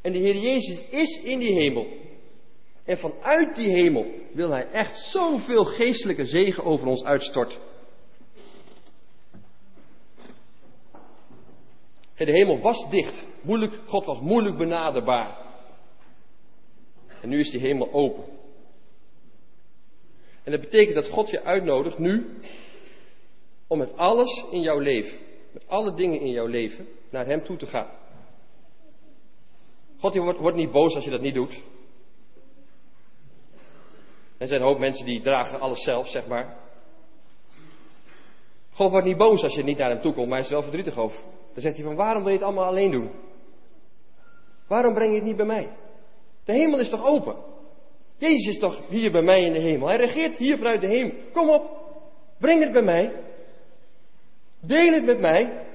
En 0.00 0.12
de 0.12 0.18
Heer 0.18 0.36
Jezus 0.36 0.88
is 0.90 1.22
in 1.22 1.38
die 1.38 1.52
hemel. 1.52 1.86
En 2.84 2.98
vanuit 2.98 3.56
die 3.56 3.70
hemel 3.70 4.06
wil 4.32 4.50
Hij 4.50 4.70
echt 4.70 4.96
zoveel 4.96 5.64
geestelijke 5.64 6.26
zegen 6.26 6.64
over 6.64 6.86
ons 6.86 7.04
uitstorten. 7.04 7.58
De 12.16 12.32
hemel 12.32 12.60
was 12.60 12.90
dicht. 12.90 13.24
Moeilijk, 13.40 13.80
God 13.86 14.04
was 14.04 14.20
moeilijk 14.20 14.56
benaderbaar. 14.56 15.36
En 17.22 17.28
nu 17.28 17.38
is 17.38 17.50
die 17.50 17.60
hemel 17.60 17.92
open. 17.92 18.24
En 20.44 20.52
dat 20.52 20.60
betekent 20.60 20.94
dat 20.94 21.08
God 21.08 21.30
je 21.30 21.42
uitnodigt 21.42 21.98
nu 21.98 22.38
om 23.68 23.78
met 23.78 23.96
alles 23.96 24.44
in 24.50 24.60
jouw 24.60 24.78
leven, 24.78 25.18
met 25.52 25.68
alle 25.68 25.94
dingen 25.94 26.20
in 26.20 26.30
jouw 26.30 26.46
leven, 26.46 26.88
naar 27.10 27.26
Hem 27.26 27.44
toe 27.44 27.56
te 27.56 27.66
gaan. 27.66 27.90
God 29.98 30.16
wordt, 30.16 30.38
wordt 30.38 30.56
niet 30.56 30.72
boos 30.72 30.94
als 30.94 31.04
je 31.04 31.10
dat 31.10 31.20
niet 31.20 31.34
doet. 31.34 31.60
Er 34.38 34.46
zijn 34.46 34.60
een 34.60 34.66
hoop 34.66 34.78
mensen 34.78 35.06
die 35.06 35.20
dragen 35.20 35.60
alles 35.60 35.82
zelf, 35.82 36.08
zeg 36.08 36.26
maar. 36.26 36.56
God 38.72 38.90
wordt 38.90 39.06
niet 39.06 39.16
boos 39.16 39.42
als 39.42 39.54
je 39.54 39.62
niet 39.62 39.78
naar 39.78 39.90
Hem 39.90 40.00
toe 40.00 40.12
komt, 40.12 40.26
maar 40.26 40.36
hij 40.36 40.46
is 40.46 40.52
wel 40.52 40.62
verdrietig 40.62 40.98
over. 40.98 41.20
Dan 41.52 41.62
zegt 41.62 41.76
hij 41.76 41.84
van 41.84 41.96
waarom 41.96 42.22
wil 42.22 42.32
je 42.32 42.38
het 42.38 42.46
allemaal 42.46 42.66
alleen 42.66 42.90
doen? 42.90 43.10
Waarom 44.66 44.94
breng 44.94 45.10
je 45.10 45.16
het 45.16 45.26
niet 45.26 45.36
bij 45.36 45.46
mij? 45.46 45.76
De 46.44 46.52
hemel 46.52 46.78
is 46.78 46.88
toch 46.88 47.04
open? 47.04 47.36
Jezus 48.16 48.46
is 48.46 48.58
toch 48.58 48.80
hier 48.88 49.12
bij 49.12 49.22
mij 49.22 49.42
in 49.42 49.52
de 49.52 49.58
hemel? 49.58 49.88
Hij 49.88 49.96
regeert 49.96 50.36
hier 50.36 50.56
vanuit 50.56 50.80
de 50.80 50.86
hemel. 50.86 51.12
Kom 51.32 51.50
op, 51.50 51.70
breng 52.38 52.62
het 52.62 52.72
bij 52.72 52.82
mij. 52.82 53.27
Deel 54.60 54.92
het 54.92 55.04
met 55.04 55.20
mij. 55.20 55.66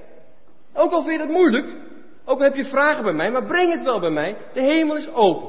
Ook 0.74 0.92
al 0.92 1.02
vind 1.02 1.14
je 1.14 1.20
het 1.20 1.36
moeilijk, 1.36 1.76
ook 2.24 2.38
al 2.38 2.44
heb 2.44 2.54
je 2.54 2.64
vragen 2.64 3.02
bij 3.02 3.12
mij, 3.12 3.30
maar 3.30 3.46
breng 3.46 3.72
het 3.72 3.82
wel 3.82 4.00
bij 4.00 4.10
mij. 4.10 4.36
De 4.52 4.60
hemel 4.60 4.96
is 4.96 5.12
open. 5.12 5.48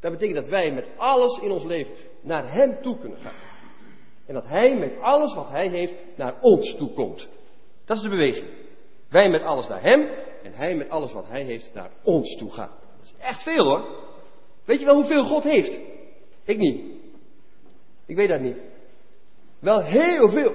Dat 0.00 0.12
betekent 0.12 0.36
dat 0.36 0.48
wij 0.48 0.72
met 0.72 0.88
alles 0.96 1.38
in 1.38 1.50
ons 1.50 1.64
leven 1.64 1.94
naar 2.20 2.52
Hem 2.52 2.82
toe 2.82 2.98
kunnen 2.98 3.18
gaan. 3.18 3.48
En 4.26 4.34
dat 4.34 4.48
Hij 4.48 4.76
met 4.76 5.00
alles 5.00 5.34
wat 5.34 5.48
Hij 5.48 5.68
heeft 5.68 5.94
naar 6.16 6.34
ons 6.40 6.74
toe 6.76 6.92
komt. 6.92 7.28
Dat 7.84 7.96
is 7.96 8.02
de 8.02 8.08
beweging. 8.08 8.46
Wij 9.08 9.30
met 9.30 9.42
alles 9.42 9.68
naar 9.68 9.82
Hem 9.82 10.08
en 10.42 10.52
Hij 10.52 10.74
met 10.74 10.90
alles 10.90 11.12
wat 11.12 11.28
Hij 11.28 11.42
heeft 11.42 11.70
naar 11.74 11.90
ons 12.02 12.36
toe 12.36 12.50
gaan. 12.50 12.70
Dat 12.98 13.06
is 13.06 13.14
echt 13.18 13.42
veel 13.42 13.64
hoor. 13.64 13.84
Weet 14.64 14.78
je 14.78 14.84
wel 14.84 14.94
hoeveel 14.94 15.24
God 15.24 15.42
heeft? 15.42 15.80
Ik 16.44 16.58
niet. 16.58 16.84
Ik 18.06 18.16
weet 18.16 18.28
dat 18.28 18.40
niet. 18.40 18.58
Wel 19.58 19.82
heel 19.82 20.28
veel. 20.28 20.54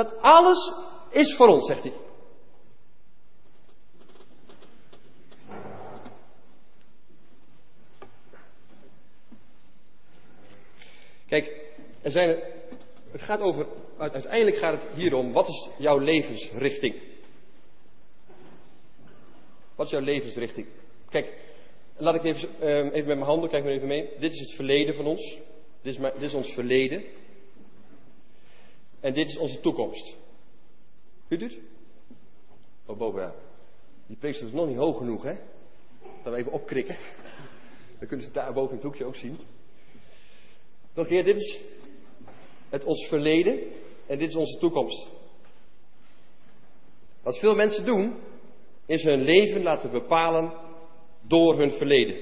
Dat 0.00 0.20
alles 0.20 0.72
is 1.10 1.34
voor 1.36 1.46
ons, 1.46 1.66
zegt 1.66 1.82
hij. 1.82 1.92
Kijk, 11.26 11.72
er 12.02 12.10
zijn, 12.10 12.42
het 13.10 13.22
gaat 13.22 13.40
over, 13.40 13.66
uiteindelijk 13.98 14.56
gaat 14.56 14.82
het 14.82 14.94
hier 14.94 15.14
om, 15.14 15.32
wat 15.32 15.48
is 15.48 15.68
jouw 15.78 15.98
levensrichting? 15.98 17.02
Wat 19.74 19.86
is 19.86 19.92
jouw 19.92 20.00
levensrichting? 20.00 20.66
Kijk, 21.10 21.34
laat 21.96 22.14
ik 22.14 22.24
even, 22.24 22.48
ehm, 22.60 22.86
even 22.86 22.92
met 22.92 23.06
mijn 23.06 23.20
handen, 23.20 23.50
kijk 23.50 23.64
maar 23.64 23.72
even 23.72 23.88
mee. 23.88 24.10
Dit 24.18 24.32
is 24.32 24.40
het 24.40 24.54
verleden 24.54 24.94
van 24.94 25.06
ons. 25.06 25.38
Dit 25.82 25.94
is, 25.94 26.00
dit 26.00 26.22
is 26.22 26.34
ons 26.34 26.52
verleden. 26.52 27.04
En 29.00 29.14
dit 29.14 29.28
is 29.28 29.36
onze 29.36 29.60
toekomst. 29.60 30.16
Ziet 31.28 31.42
u 31.42 31.44
het? 31.44 31.58
Oh, 32.86 32.98
boven. 32.98 33.34
Die 34.06 34.16
preek 34.16 34.36
is 34.36 34.52
nog 34.52 34.66
niet 34.66 34.76
hoog 34.76 34.98
genoeg, 34.98 35.22
hè? 35.22 35.34
Dan 36.22 36.34
even 36.34 36.52
opkrikken. 36.52 36.98
Dan 37.98 38.08
kunnen 38.08 38.26
ze 38.26 38.32
daar 38.32 38.52
boven 38.52 38.70
in 38.70 38.76
het 38.76 38.84
hoekje 38.84 39.04
ook 39.04 39.16
zien. 39.16 39.38
Nog 40.94 41.04
een 41.04 41.06
keer, 41.06 41.24
dit 41.24 41.36
is 41.36 41.62
het 42.68 42.84
ons 42.84 43.08
verleden 43.08 43.62
en 44.06 44.18
dit 44.18 44.28
is 44.28 44.36
onze 44.36 44.58
toekomst. 44.58 45.08
Wat 47.22 47.38
veel 47.38 47.54
mensen 47.54 47.84
doen, 47.84 48.18
is 48.86 49.02
hun 49.02 49.22
leven 49.22 49.62
laten 49.62 49.90
bepalen 49.90 50.52
door 51.20 51.58
hun 51.58 51.70
verleden. 51.70 52.16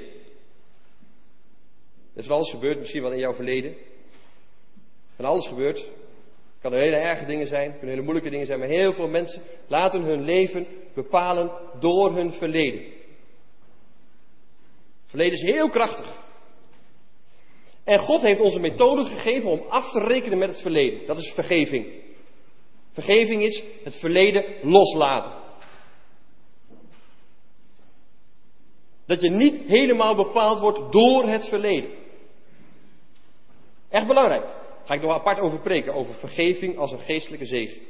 Er 2.12 2.24
is 2.24 2.26
wel 2.26 2.38
eens 2.38 2.50
gebeurd, 2.50 2.78
misschien 2.78 3.02
wel 3.02 3.12
in 3.12 3.18
jouw 3.18 3.34
verleden. 3.34 3.76
Van 5.16 5.24
alles 5.24 5.46
gebeurd. 5.46 5.84
Het 6.60 6.70
kan 6.70 6.80
hele 6.80 6.96
erge 6.96 7.24
dingen 7.24 7.46
zijn, 7.46 7.70
kunnen 7.70 7.88
hele 7.88 8.02
moeilijke 8.02 8.30
dingen 8.30 8.46
zijn, 8.46 8.58
maar 8.58 8.68
heel 8.68 8.92
veel 8.92 9.08
mensen 9.08 9.42
laten 9.66 10.02
hun 10.02 10.24
leven 10.24 10.66
bepalen 10.94 11.50
door 11.80 12.14
hun 12.14 12.32
verleden. 12.32 12.82
Verleden 15.06 15.32
is 15.32 15.54
heel 15.54 15.68
krachtig. 15.68 16.26
En 17.84 17.98
God 17.98 18.20
heeft 18.20 18.40
ons 18.40 18.54
een 18.54 18.60
methode 18.60 19.04
gegeven 19.04 19.50
om 19.50 19.60
af 19.68 19.90
te 19.90 20.00
rekenen 20.00 20.38
met 20.38 20.48
het 20.48 20.60
verleden. 20.60 21.06
Dat 21.06 21.18
is 21.18 21.32
vergeving. 21.34 21.86
Vergeving 22.92 23.42
is 23.42 23.64
het 23.84 23.94
verleden 23.94 24.44
loslaten. 24.62 25.32
Dat 29.06 29.20
je 29.20 29.30
niet 29.30 29.60
helemaal 29.66 30.14
bepaald 30.14 30.58
wordt 30.58 30.92
door 30.92 31.28
het 31.28 31.48
verleden. 31.48 31.90
Echt 33.88 34.06
belangrijk. 34.06 34.57
Ga 34.88 34.94
ik 34.94 35.02
nog 35.02 35.12
apart 35.12 35.40
over 35.40 35.60
preken, 35.60 35.94
over 35.94 36.14
vergeving 36.14 36.78
als 36.78 36.92
een 36.92 36.98
geestelijke 36.98 37.44
zegen. 37.44 37.80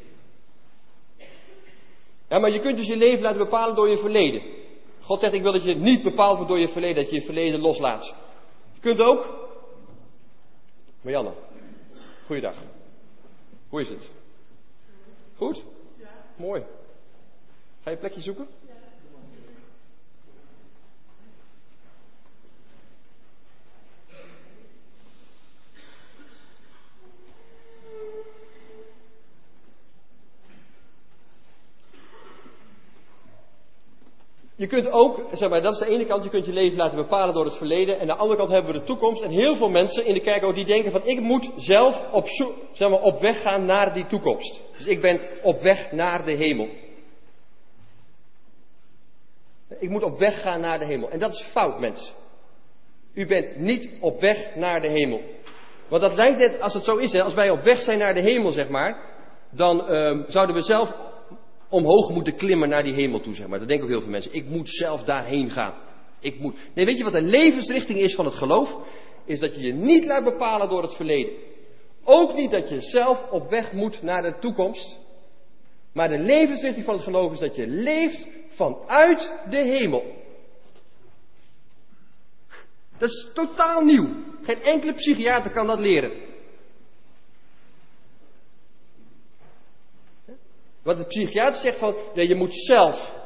Ja, 2.29 2.39
maar 2.39 2.51
je 2.51 2.61
kunt 2.61 2.77
dus 2.77 2.87
je 2.87 2.97
leven 2.97 3.23
laten 3.23 3.39
bepalen 3.39 3.77
door 3.77 3.89
je 3.89 3.99
verleden. 3.99 4.43
God 5.01 5.21
zegt, 5.21 5.33
ik 5.33 5.43
wil 5.43 5.53
dat 5.53 5.65
je 5.65 5.75
niet 5.75 6.03
bepaald 6.03 6.37
wordt 6.37 6.51
door 6.51 6.61
je 6.61 6.69
verleden, 6.69 7.03
dat 7.03 7.11
je 7.11 7.17
je 7.17 7.27
verleden 7.27 7.61
loslaat. 7.61 8.15
Je 8.75 8.81
kunt 8.81 9.01
ook. 9.01 9.49
Marianne, 11.01 11.33
goeiedag. 12.27 12.57
Hoe 13.69 13.81
is 13.81 13.89
het? 13.89 14.11
Goed? 15.37 15.65
Ja. 16.01 16.09
Mooi. 16.37 16.61
Ga 17.83 17.91
je 17.91 17.91
een 17.91 17.99
plekje 17.99 18.21
zoeken? 18.21 18.49
Je 34.59 34.67
kunt 34.67 34.91
ook, 34.91 35.21
zeg 35.33 35.51
maar, 35.51 35.63
dat 35.63 35.73
is 35.73 35.79
de 35.79 35.87
ene 35.87 36.07
kant, 36.07 36.25
je 36.25 36.31
kunt 36.31 36.47
je 36.47 36.53
leven 36.53 36.77
laten 36.77 36.97
bepalen 36.97 37.35
door 37.35 37.45
het 37.45 37.57
verleden. 37.57 37.95
En 37.95 38.01
aan 38.01 38.07
de 38.07 38.17
andere 38.17 38.39
kant 38.39 38.51
hebben 38.51 38.73
we 38.73 38.79
de 38.79 38.85
toekomst. 38.85 39.23
En 39.23 39.31
heel 39.31 39.57
veel 39.57 39.69
mensen 39.69 40.05
in 40.05 40.15
de 40.15 40.21
kerk 40.21 40.45
ook 40.45 40.55
die 40.55 40.65
denken 40.65 40.91
van 40.91 41.07
ik 41.07 41.21
moet 41.21 41.51
zelf 41.57 42.13
op, 42.13 42.29
zeg 42.73 42.89
maar, 42.89 43.01
op 43.01 43.21
weg 43.21 43.43
gaan 43.43 43.65
naar 43.65 43.95
die 43.95 44.07
toekomst. 44.07 44.63
Dus 44.77 44.87
ik 44.87 45.01
ben 45.01 45.21
op 45.43 45.61
weg 45.61 45.93
naar 45.93 46.25
de 46.25 46.33
hemel. 46.33 46.69
Ik 49.79 49.89
moet 49.89 50.03
op 50.03 50.19
weg 50.19 50.41
gaan 50.41 50.61
naar 50.61 50.79
de 50.79 50.85
hemel. 50.85 51.11
En 51.11 51.19
dat 51.19 51.33
is 51.33 51.49
fout, 51.51 51.81
mensen. 51.81 52.15
U 53.15 53.27
bent 53.27 53.57
niet 53.57 53.91
op 54.01 54.21
weg 54.21 54.55
naar 54.55 54.81
de 54.81 54.89
hemel. 54.89 55.21
Want 55.89 56.03
dat 56.03 56.15
lijkt 56.15 56.39
net, 56.39 56.61
als 56.61 56.75
het 56.75 56.85
zo 56.85 56.97
is, 56.97 57.13
hè, 57.13 57.23
als 57.23 57.35
wij 57.35 57.51
op 57.51 57.63
weg 57.63 57.79
zijn 57.79 57.99
naar 57.99 58.15
de 58.15 58.21
hemel, 58.21 58.51
zeg 58.51 58.69
maar, 58.69 58.97
dan 59.51 59.91
um, 59.91 60.25
zouden 60.29 60.55
we 60.55 60.63
zelf 60.63 60.95
omhoog 61.69 62.11
moeten 62.11 62.37
klimmen 62.37 62.69
naar 62.69 62.83
die 62.83 62.95
hemel 62.95 63.21
toe, 63.21 63.35
zeg 63.35 63.47
maar. 63.47 63.59
Dat 63.59 63.69
denken 63.69 63.87
ook 63.87 63.93
heel 63.93 64.03
veel 64.03 64.11
mensen. 64.11 64.33
Ik 64.33 64.49
moet 64.49 64.69
zelf 64.69 65.05
daarheen 65.05 65.51
gaan. 65.51 65.75
Ik 66.21 66.39
moet. 66.39 66.57
Nee, 66.75 66.85
weet 66.85 66.99
je 66.99 67.05
wat 67.05 67.13
de 67.13 67.23
levensrichting 67.23 67.99
is 67.99 68.15
van 68.15 68.25
het 68.25 68.35
geloof? 68.35 68.77
Is 69.25 69.41
dat 69.41 69.55
je 69.55 69.63
je 69.63 69.73
niet 69.73 70.05
laat 70.05 70.25
bepalen 70.25 70.69
door 70.69 70.83
het 70.83 70.95
verleden. 70.95 71.33
Ook 72.05 72.35
niet 72.35 72.51
dat 72.51 72.69
je 72.69 72.81
zelf 72.81 73.31
op 73.31 73.51
weg 73.51 73.73
moet 73.73 74.03
naar 74.03 74.23
de 74.23 74.39
toekomst. 74.39 74.99
Maar 75.93 76.09
de 76.09 76.19
levensrichting 76.19 76.85
van 76.85 76.95
het 76.95 77.05
geloof 77.05 77.33
is 77.33 77.39
dat 77.39 77.57
je 77.57 77.67
leeft 77.67 78.27
vanuit 78.49 79.33
de 79.51 79.57
hemel. 79.57 80.05
Dat 82.99 83.09
is 83.09 83.29
totaal 83.35 83.81
nieuw. 83.81 84.09
Geen 84.43 84.63
enkele 84.63 84.95
psychiater 84.95 85.51
kan 85.51 85.67
dat 85.67 85.79
leren. 85.79 86.28
Wat 90.83 90.97
de 90.97 91.07
psychiater 91.07 91.61
zegt 91.61 91.79
van, 91.79 91.95
ja, 92.15 92.23
je 92.23 92.35
moet 92.35 92.55
zelf 92.55 93.17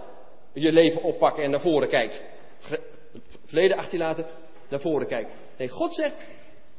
je 0.52 0.72
leven 0.72 1.02
oppakken 1.02 1.44
en 1.44 1.50
naar 1.50 1.60
voren 1.60 1.88
kijken. 1.88 2.20
Verleden 3.44 3.76
achter 3.76 3.98
laten, 3.98 4.26
naar 4.68 4.80
voren 4.80 5.06
kijken. 5.06 5.32
Nee, 5.58 5.68
God 5.68 5.94
zegt, 5.94 6.14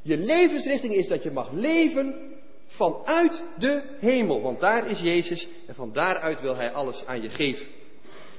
je 0.02 0.18
levensrichting 0.18 0.94
is 0.94 1.08
dat 1.08 1.24
je 1.24 1.32
mag 1.32 1.52
leven 1.52 2.34
vanuit 2.66 3.44
de 3.58 3.84
hemel. 4.00 4.42
Want 4.42 4.60
daar 4.60 4.90
is 4.90 5.00
Jezus 5.00 5.48
en 5.68 5.76
van 5.76 5.94
daaruit 5.94 6.42
wil 6.42 6.56
Hij 6.56 6.72
alles 6.72 7.06
aan 7.06 7.22
je 7.22 7.30
geven. 7.30 7.68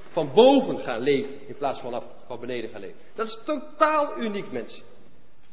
Van 0.09 0.31
boven 0.33 0.79
gaan 0.79 1.01
leven 1.01 1.47
in 1.47 1.55
plaats 1.55 1.79
van 1.79 2.03
van 2.27 2.39
beneden 2.39 2.69
gaan 2.69 2.81
leven. 2.81 2.97
Dat 3.15 3.27
is 3.27 3.39
totaal 3.45 4.21
uniek, 4.21 4.51
mensen. 4.51 4.83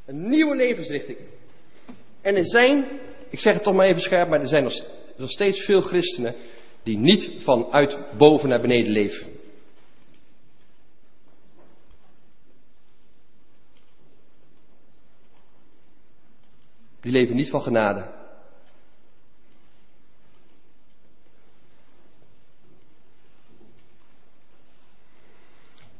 Een 0.07 0.29
nieuwe 0.29 0.57
levensrichting. 0.57 1.19
En 2.21 2.37
er 2.37 2.47
zijn, 2.47 3.01
ik 3.31 3.41
zeg 3.41 3.55
het 3.55 3.63
toch 3.63 3.75
maar 3.75 3.87
even 3.87 4.01
scherp, 4.01 4.29
maar 4.29 4.41
er 4.41 4.49
zijn 4.49 4.71
nog 5.17 5.31
steeds 5.31 5.65
veel 5.65 5.81
christenen 5.81 6.35
die 6.83 6.99
niet 6.99 7.43
vanuit 7.43 7.99
boven 8.19 8.49
naar 8.49 8.61
beneden 8.61 8.93
leven. 8.93 9.31
Die 17.01 17.13
leven 17.13 17.37
niet 17.37 17.51
van 17.51 17.61
genade. 17.61 18.21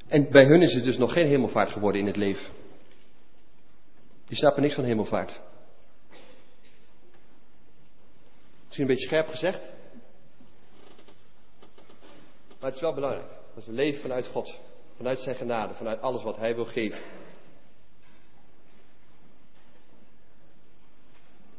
En 0.07 0.31
bij 0.31 0.45
hun 0.45 0.63
is 0.63 0.75
het 0.75 0.85
dus 0.85 0.99
nog 0.99 1.13
geen 1.13 1.27
hemelvaart 1.27 1.71
geworden 1.71 2.01
in 2.01 2.07
het 2.07 2.17
leven. 2.17 2.53
Die 4.27 4.37
snappen 4.37 4.63
niks 4.63 4.75
van 4.75 4.85
hemelvaart. 4.85 5.41
Misschien 8.65 8.89
een 8.89 8.95
beetje 8.95 9.07
scherp 9.07 9.29
gezegd. 9.29 9.73
Maar 12.63 12.71
het 12.71 12.81
is 12.81 12.87
wel 12.87 12.95
belangrijk 12.95 13.31
dat 13.55 13.65
we 13.65 13.73
leven 13.73 14.03
vanuit 14.03 14.27
God, 14.27 14.59
vanuit 14.97 15.19
zijn 15.19 15.37
genade, 15.37 15.75
vanuit 15.75 16.01
alles 16.01 16.23
wat 16.23 16.37
Hij 16.37 16.55
wil 16.55 16.65
geven. 16.65 16.99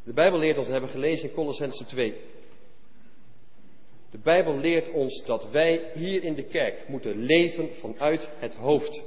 De 0.04 0.14
Bijbel 0.14 0.40
leert 0.40 0.58
ons, 0.58 0.66
we 0.66 0.72
hebben 0.72 0.90
gelezen 0.90 1.30
in 1.30 1.36
Colossense 1.36 1.86
2. 1.86 2.16
De 4.12 4.18
Bijbel 4.18 4.58
leert 4.58 4.92
ons 4.92 5.24
dat 5.26 5.52
wij 5.52 5.92
hier 5.94 6.24
in 6.24 6.34
de 6.34 6.44
kerk 6.44 6.88
moeten 6.88 7.18
leven 7.18 7.76
vanuit 7.76 8.30
het 8.38 8.56
hoofd. 8.56 9.04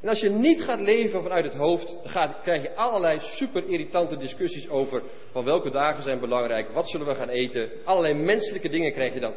En 0.00 0.08
als 0.08 0.20
je 0.20 0.30
niet 0.30 0.62
gaat 0.62 0.80
leven 0.80 1.22
vanuit 1.22 1.44
het 1.44 1.54
hoofd, 1.54 2.12
dan 2.12 2.34
krijg 2.42 2.62
je 2.62 2.74
allerlei 2.74 3.20
super 3.20 3.68
irritante 3.68 4.16
discussies 4.16 4.68
over 4.68 5.02
van 5.30 5.44
welke 5.44 5.70
dagen 5.70 6.02
zijn 6.02 6.20
belangrijk, 6.20 6.68
wat 6.72 6.90
zullen 6.90 7.06
we 7.06 7.14
gaan 7.14 7.28
eten. 7.28 7.70
Allerlei 7.84 8.14
menselijke 8.14 8.68
dingen 8.68 8.92
krijg 8.92 9.14
je 9.14 9.20
dan. 9.20 9.34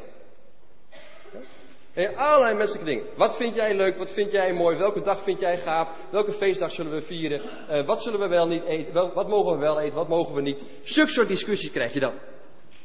En 1.95 2.15
allerlei 2.15 2.57
menselijke 2.57 2.89
dingen. 2.89 3.05
Wat 3.17 3.35
vind 3.37 3.55
jij 3.55 3.75
leuk? 3.75 3.97
Wat 3.97 4.13
vind 4.13 4.31
jij 4.31 4.53
mooi? 4.53 4.77
Welke 4.77 5.01
dag 5.01 5.23
vind 5.23 5.39
jij 5.39 5.57
gaaf? 5.57 5.89
Welke 6.11 6.31
feestdag 6.31 6.71
zullen 6.71 6.91
we 6.91 7.01
vieren? 7.01 7.41
Uh, 7.69 7.85
wat 7.85 8.01
zullen 8.03 8.19
we 8.19 8.27
wel 8.27 8.47
niet 8.47 8.63
eten? 8.63 8.93
Wel, 8.93 9.13
wat 9.13 9.27
mogen 9.27 9.53
we 9.53 9.59
wel 9.59 9.79
eten? 9.79 9.95
Wat 9.95 10.07
mogen 10.07 10.35
we 10.35 10.41
niet? 10.41 10.63
Zulke 10.83 11.11
soort 11.11 11.27
discussies 11.27 11.71
krijg 11.71 11.93
je 11.93 11.99
dan. 11.99 12.13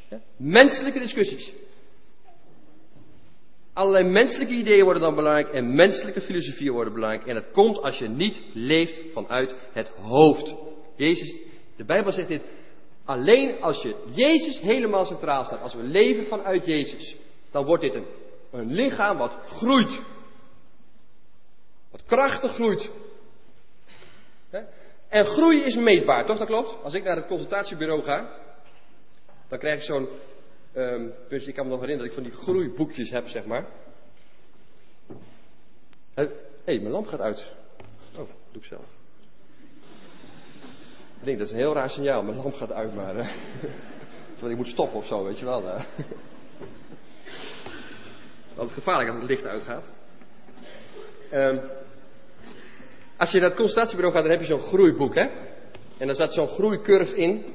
Ja? 0.09 0.19
Menselijke 0.37 0.99
discussies. 0.99 1.53
Allerlei 3.73 4.09
menselijke 4.09 4.53
ideeën 4.53 4.83
worden 4.83 5.01
dan 5.01 5.15
belangrijk 5.15 5.49
en 5.49 5.75
menselijke 5.75 6.21
filosofieën 6.21 6.73
worden 6.73 6.93
belangrijk. 6.93 7.27
En 7.27 7.35
dat 7.35 7.51
komt 7.51 7.81
als 7.81 7.97
je 7.97 8.07
niet 8.07 8.41
leeft 8.53 9.01
vanuit 9.13 9.55
het 9.73 9.89
hoofd. 9.89 10.53
Jezus, 10.95 11.39
de 11.77 11.85
Bijbel 11.85 12.11
zegt 12.11 12.27
dit. 12.27 12.41
Alleen 13.05 13.61
als 13.61 13.81
je 13.81 13.95
Jezus 14.13 14.59
helemaal 14.59 15.05
centraal 15.05 15.45
staat, 15.45 15.61
als 15.61 15.73
we 15.73 15.83
leven 15.83 16.25
vanuit 16.25 16.65
Jezus, 16.65 17.15
dan 17.51 17.65
wordt 17.65 17.83
dit 17.83 17.93
een 17.93 18.05
een 18.51 18.71
lichaam 18.71 19.17
wat 19.17 19.33
groeit. 19.45 20.01
Wat 21.91 22.03
krachtig 22.05 22.53
groeit. 22.53 22.89
En 25.07 25.25
groei 25.25 25.63
is 25.63 25.75
meetbaar, 25.75 26.25
toch? 26.25 26.37
Dat 26.37 26.47
klopt? 26.47 26.83
Als 26.83 26.93
ik 26.93 27.03
naar 27.03 27.15
het 27.15 27.27
consultatiebureau 27.27 28.01
ga, 28.03 28.29
dan 29.47 29.59
krijg 29.59 29.75
ik 29.75 29.83
zo'n. 29.83 30.07
Um, 30.75 31.13
dus 31.29 31.45
ik 31.45 31.55
kan 31.55 31.65
me 31.65 31.71
nog 31.71 31.79
herinneren 31.79 32.11
dat 32.11 32.17
ik 32.17 32.23
van 32.23 32.31
die 32.31 32.43
groeiboekjes 32.43 33.09
heb, 33.09 33.27
zeg 33.27 33.45
maar. 33.45 33.65
Hé, 36.13 36.27
hey, 36.63 36.79
mijn 36.79 36.91
lamp 36.91 37.07
gaat 37.07 37.19
uit. 37.19 37.51
Oh, 38.17 38.29
doe 38.51 38.61
ik 38.61 38.67
zelf. 38.67 38.85
Ik 41.19 41.27
denk 41.27 41.37
dat 41.37 41.47
is 41.47 41.53
een 41.53 41.59
heel 41.59 41.73
raar 41.73 41.89
signaal. 41.89 42.23
Mijn 42.23 42.37
lamp 42.37 42.53
gaat 42.53 42.71
uit, 42.71 42.95
maar. 42.95 43.15
Uh, 44.43 44.49
ik 44.49 44.57
moet 44.57 44.67
stoppen 44.67 44.97
of 44.97 45.05
zo, 45.05 45.23
weet 45.23 45.39
je 45.39 45.45
wel. 45.45 45.63
Uh. 45.63 45.83
Altijd 48.55 48.71
gevaarlijk 48.71 49.09
als 49.09 49.19
het 49.19 49.29
licht 49.29 49.45
uitgaat. 49.45 49.93
Um, 51.33 51.61
als 53.17 53.31
je 53.31 53.39
naar 53.39 53.49
het 53.49 53.57
consultatiebureau 53.57 54.13
gaat, 54.13 54.23
dan 54.23 54.31
heb 54.31 54.41
je 54.41 54.47
zo'n 54.47 54.67
groeiboek, 54.67 55.15
hè? 55.15 55.25
En 55.97 56.07
dan 56.07 56.15
staat 56.15 56.33
zo'n 56.33 56.47
groeicurve 56.47 57.15
in. 57.15 57.45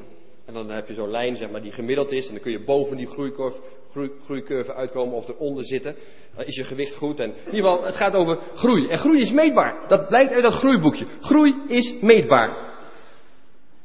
En 0.44 0.55
dan 0.55 0.70
heb 0.70 0.88
je 0.88 0.94
zo'n 0.94 1.11
lijn, 1.11 1.36
zeg 1.36 1.51
maar, 1.51 1.62
die 1.62 1.72
gemiddeld 1.72 2.12
is. 2.12 2.26
En 2.26 2.32
dan 2.32 2.42
kun 2.42 2.53
je 2.53 2.64
boven 2.64 2.97
die 2.97 3.07
groeicurve, 3.07 3.59
groei, 3.90 4.11
groeicurve 4.24 4.74
uitkomen 4.74 5.14
of 5.14 5.28
eronder 5.28 5.66
zitten. 5.66 5.97
Dan 6.34 6.44
is 6.44 6.57
je 6.57 6.64
gewicht 6.64 6.97
goed. 6.97 7.20
En 7.20 7.30
in 7.30 7.55
ieder 7.55 7.70
geval, 7.70 7.84
het 7.84 7.94
gaat 7.94 8.12
over 8.12 8.38
groei. 8.55 8.88
En 8.88 8.99
groei 8.99 9.20
is 9.20 9.32
meetbaar. 9.32 9.88
Dat 9.88 10.09
blijkt 10.09 10.32
uit 10.32 10.42
dat 10.42 10.55
groeiboekje. 10.55 11.07
Groei 11.20 11.55
is 11.68 11.94
meetbaar. 12.01 12.51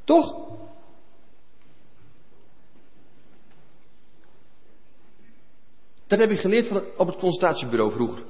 Toch? 0.03 0.51
Dat 6.12 6.20
heb 6.20 6.30
ik 6.30 6.39
geleerd 6.39 6.95
op 6.97 7.07
het 7.07 7.16
consultatiebureau 7.16 7.91
vroeger. 7.91 8.24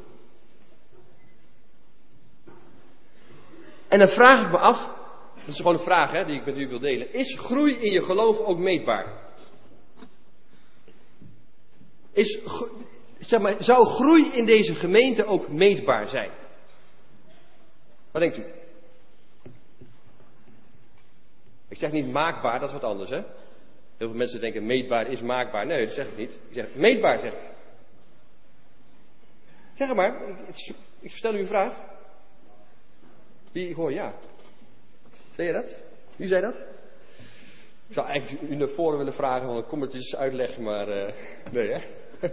En 3.88 4.00
dan 4.00 4.08
vraag 4.08 4.46
ik 4.46 4.52
me 4.52 4.58
af, 4.58 4.90
dat 5.36 5.48
is 5.48 5.56
gewoon 5.56 5.74
een 5.74 5.80
vraag 5.80 6.12
hè, 6.12 6.26
die 6.26 6.40
ik 6.40 6.46
met 6.46 6.58
u 6.58 6.68
wil 6.68 6.80
delen. 6.80 7.14
Is 7.14 7.40
groei 7.40 7.74
in 7.74 7.92
je 7.92 8.02
geloof 8.02 8.40
ook 8.40 8.58
meetbaar? 8.58 9.34
Is, 12.12 12.40
zeg 13.20 13.40
maar, 13.40 13.64
zou 13.64 13.86
groei 13.86 14.32
in 14.32 14.46
deze 14.46 14.76
gemeente 14.76 15.26
ook 15.26 15.50
meetbaar 15.50 16.10
zijn? 16.10 16.32
Wat 18.12 18.22
denkt 18.22 18.38
u? 18.38 18.46
Ik 21.70 21.78
zeg 21.78 21.92
niet 21.92 22.12
maakbaar, 22.12 22.60
dat 22.60 22.68
is 22.68 22.74
wat 22.74 22.84
anders, 22.84 23.10
hè? 23.10 23.22
Heel 23.98 24.08
veel 24.08 24.18
mensen 24.18 24.42
denken 24.42 24.66
meetbaar 24.66 25.08
is 25.08 25.22
maakbaar. 25.22 25.66
Nee, 25.66 25.86
dat 25.86 25.96
zeg 25.96 26.08
ik 26.08 26.18
niet. 26.18 26.32
Ik 26.32 26.54
zeg 26.54 26.76
meetbaar, 26.76 27.20
zeg 27.20 27.34
ik. 27.34 27.51
Zeg 29.82 29.96
maar, 29.96 30.22
ik, 30.48 30.74
ik 31.00 31.12
stel 31.12 31.34
u 31.34 31.40
een 31.40 31.46
vraag. 31.46 31.74
Wie, 33.52 33.76
hoor 33.76 33.94
ja. 33.94 34.14
Zeg 35.36 35.46
je 35.46 35.54
dat? 35.54 35.84
Wie 36.16 36.28
zei 36.28 36.42
dat? 36.42 36.56
Ik 37.88 37.94
zou 37.94 38.08
eigenlijk 38.08 38.50
u 38.50 38.56
naar 38.56 38.68
voren 38.68 38.98
willen 38.98 39.14
vragen, 39.14 39.48
want 39.48 39.68
kom 39.68 39.82
het 39.82 39.94
eens 39.94 40.16
uitleggen, 40.16 40.64
maar 40.64 40.88
uh, 40.88 41.14
nee 41.52 41.72
hè. 41.72 41.80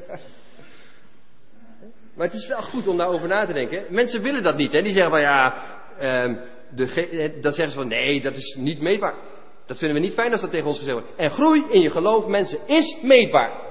maar 2.16 2.26
het 2.26 2.34
is 2.34 2.48
wel 2.48 2.62
goed 2.62 2.86
om 2.86 2.96
daarover 2.96 3.28
na 3.28 3.46
te 3.46 3.52
denken. 3.52 3.86
Mensen 3.94 4.22
willen 4.22 4.42
dat 4.42 4.56
niet, 4.56 4.72
hè. 4.72 4.82
Die 4.82 4.92
zeggen 4.92 5.10
van 5.10 5.20
ja, 5.20 5.54
uh, 5.94 6.36
de, 6.74 7.38
dan 7.40 7.52
zeggen 7.52 7.70
ze 7.70 7.78
van 7.78 7.88
nee, 7.88 8.20
dat 8.20 8.36
is 8.36 8.56
niet 8.58 8.80
meetbaar. 8.80 9.14
Dat 9.66 9.78
vinden 9.78 10.00
we 10.00 10.06
niet 10.06 10.14
fijn 10.14 10.32
als 10.32 10.40
dat 10.40 10.50
tegen 10.50 10.66
ons 10.66 10.78
gezegd 10.78 10.98
wordt. 10.98 11.16
En 11.16 11.30
groei 11.30 11.64
in 11.70 11.80
je 11.80 11.90
geloof, 11.90 12.26
mensen, 12.26 12.66
is 12.66 13.02
meetbaar. 13.02 13.66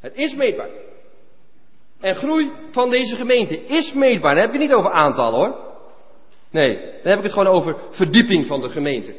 Het 0.00 0.16
is 0.16 0.34
meetbaar. 0.34 0.87
En 2.00 2.14
groei 2.14 2.52
van 2.70 2.90
deze 2.90 3.16
gemeente 3.16 3.64
is 3.64 3.92
meetbaar. 3.92 4.34
Dan 4.34 4.44
heb 4.44 4.52
je 4.52 4.58
niet 4.58 4.72
over 4.72 4.90
aantallen 4.90 5.38
hoor. 5.38 5.66
Nee, 6.50 6.76
dan 6.76 7.10
heb 7.10 7.18
ik 7.18 7.22
het 7.22 7.32
gewoon 7.32 7.54
over 7.54 7.76
verdieping 7.90 8.46
van 8.46 8.60
de 8.60 8.68
gemeente. 8.68 9.14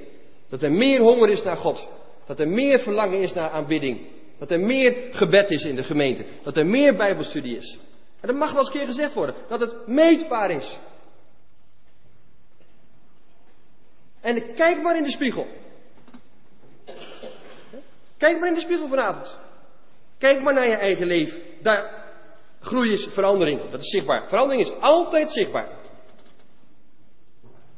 Dat 0.49 0.61
er 0.61 0.71
meer 0.71 0.99
honger 0.99 1.29
is 1.29 1.43
naar 1.43 1.57
God. 1.57 1.87
Dat 2.25 2.39
er 2.39 2.47
meer 2.47 2.79
verlangen 2.79 3.21
is 3.21 3.33
naar 3.33 3.49
aanbidding. 3.49 4.07
Dat 4.39 4.51
er 4.51 4.59
meer 4.59 5.07
gebed 5.11 5.51
is 5.51 5.63
in 5.63 5.75
de 5.75 5.83
gemeente. 5.83 6.25
Dat 6.43 6.57
er 6.57 6.65
meer 6.65 6.95
bijbelstudie 6.95 7.57
is. 7.57 7.79
En 8.19 8.27
dat 8.27 8.37
mag 8.37 8.51
wel 8.51 8.59
eens 8.59 8.71
keer 8.71 8.85
gezegd 8.85 9.13
worden. 9.13 9.35
Dat 9.47 9.59
het 9.59 9.87
meetbaar 9.87 10.51
is. 10.51 10.79
En 14.21 14.53
kijk 14.55 14.81
maar 14.81 14.97
in 14.97 15.03
de 15.03 15.11
spiegel. 15.11 15.47
Kijk 18.17 18.39
maar 18.39 18.47
in 18.47 18.53
de 18.53 18.61
spiegel 18.61 18.87
vanavond. 18.87 19.35
Kijk 20.17 20.41
maar 20.41 20.53
naar 20.53 20.67
je 20.67 20.75
eigen 20.75 21.07
leven. 21.07 21.41
Daar 21.61 21.98
groei 22.59 22.91
is 22.91 23.07
verandering. 23.09 23.69
Dat 23.69 23.79
is 23.79 23.89
zichtbaar. 23.89 24.27
Verandering 24.27 24.67
is 24.67 24.81
altijd 24.81 25.31
zichtbaar. 25.31 25.77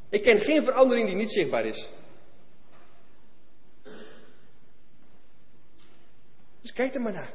Ik 0.09 0.21
ken 0.21 0.39
geen 0.39 0.63
verandering 0.63 1.07
die 1.07 1.15
niet 1.15 1.31
zichtbaar 1.31 1.65
is. 1.65 1.89
Dus 6.61 6.73
kijk 6.73 6.95
er 6.95 7.01
maar 7.01 7.13
naar. 7.13 7.33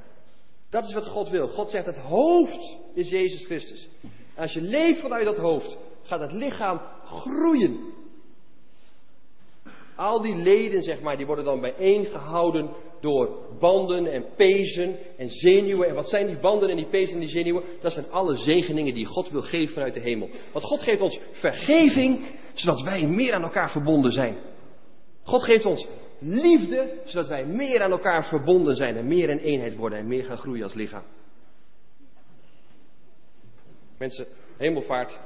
Dat 0.70 0.84
is 0.84 0.94
wat 0.94 1.06
God 1.06 1.28
wil. 1.28 1.48
God 1.48 1.70
zegt 1.70 1.86
het 1.86 1.98
hoofd 1.98 2.76
is 2.94 3.08
Jezus 3.08 3.46
Christus. 3.46 3.88
Als 4.36 4.52
je 4.52 4.60
leeft 4.60 5.00
vanuit 5.00 5.24
dat 5.24 5.36
hoofd, 5.36 5.76
gaat 6.02 6.20
het 6.20 6.32
lichaam 6.32 6.80
groeien. 7.04 7.94
Al 9.96 10.22
die 10.22 10.36
leden, 10.36 10.82
zeg 10.82 11.00
maar, 11.00 11.16
die 11.16 11.26
worden 11.26 11.44
dan 11.44 11.60
bijeengehouden 11.60 12.70
door 13.06 13.38
banden 13.58 14.06
en 14.06 14.24
pezen 14.36 14.96
en 15.16 15.30
zenuwen. 15.30 15.88
En 15.88 15.94
wat 15.94 16.08
zijn 16.08 16.26
die 16.26 16.38
banden 16.38 16.68
en 16.68 16.76
die 16.76 16.88
pezen 16.88 17.14
en 17.14 17.20
die 17.20 17.28
zenuwen? 17.28 17.62
Dat 17.80 17.92
zijn 17.92 18.10
alle 18.10 18.36
zegeningen 18.36 18.94
die 18.94 19.04
God 19.04 19.30
wil 19.30 19.42
geven 19.42 19.74
vanuit 19.74 19.94
de 19.94 20.00
hemel. 20.00 20.28
Want 20.52 20.64
God 20.64 20.82
geeft 20.82 21.00
ons 21.00 21.20
vergeving, 21.32 22.26
zodat 22.54 22.82
wij 22.82 23.06
meer 23.06 23.32
aan 23.32 23.42
elkaar 23.42 23.70
verbonden 23.70 24.12
zijn. 24.12 24.36
God 25.22 25.42
geeft 25.42 25.66
ons 25.66 25.86
liefde, 26.18 27.00
zodat 27.04 27.28
wij 27.28 27.46
meer 27.46 27.82
aan 27.82 27.90
elkaar 27.90 28.24
verbonden 28.24 28.76
zijn 28.76 28.96
en 28.96 29.06
meer 29.06 29.28
in 29.30 29.38
eenheid 29.38 29.76
worden 29.76 29.98
en 29.98 30.08
meer 30.08 30.24
gaan 30.24 30.36
groeien 30.36 30.62
als 30.62 30.74
lichaam. 30.74 31.04
Mensen, 33.98 34.26
hemelvaart, 34.56 35.18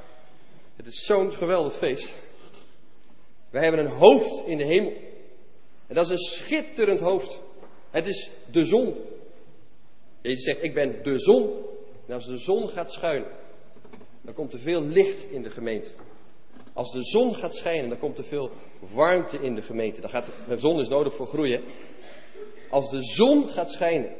het 0.76 0.86
is 0.86 1.04
zo'n 1.04 1.32
geweldig 1.32 1.76
feest. 1.76 2.22
Wij 3.50 3.62
hebben 3.62 3.80
een 3.80 3.92
hoofd 3.92 4.46
in 4.46 4.58
de 4.58 4.64
hemel. 4.64 4.92
En 5.86 5.96
dat 5.96 6.04
is 6.04 6.10
een 6.10 6.18
schitterend 6.18 7.00
hoofd. 7.00 7.40
Het 7.90 8.06
is 8.06 8.30
de 8.50 8.64
zon. 8.64 8.96
Jezus 10.20 10.44
zegt, 10.44 10.62
ik 10.62 10.74
ben 10.74 11.02
de 11.02 11.18
zon. 11.18 11.68
En 12.06 12.14
als 12.14 12.26
de 12.26 12.36
zon 12.36 12.68
gaat 12.68 12.92
schuilen, 12.92 13.30
dan 14.22 14.34
komt 14.34 14.52
er 14.52 14.58
veel 14.58 14.82
licht 14.82 15.30
in 15.30 15.42
de 15.42 15.50
gemeente. 15.50 15.90
Als 16.72 16.92
de 16.92 17.02
zon 17.02 17.34
gaat 17.34 17.54
schijnen, 17.54 17.88
dan 17.88 17.98
komt 17.98 18.18
er 18.18 18.24
veel 18.24 18.50
warmte 18.94 19.38
in 19.38 19.54
de 19.54 19.62
gemeente. 19.62 20.00
Dan 20.00 20.10
gaat 20.10 20.26
de, 20.48 20.58
zon 20.58 20.80
is 20.80 20.88
nodig 20.88 21.14
voor 21.14 21.26
groeien. 21.26 21.64
Als 22.70 22.90
de 22.90 23.02
zon 23.02 23.48
gaat 23.48 23.70
schijnen, 23.70 24.16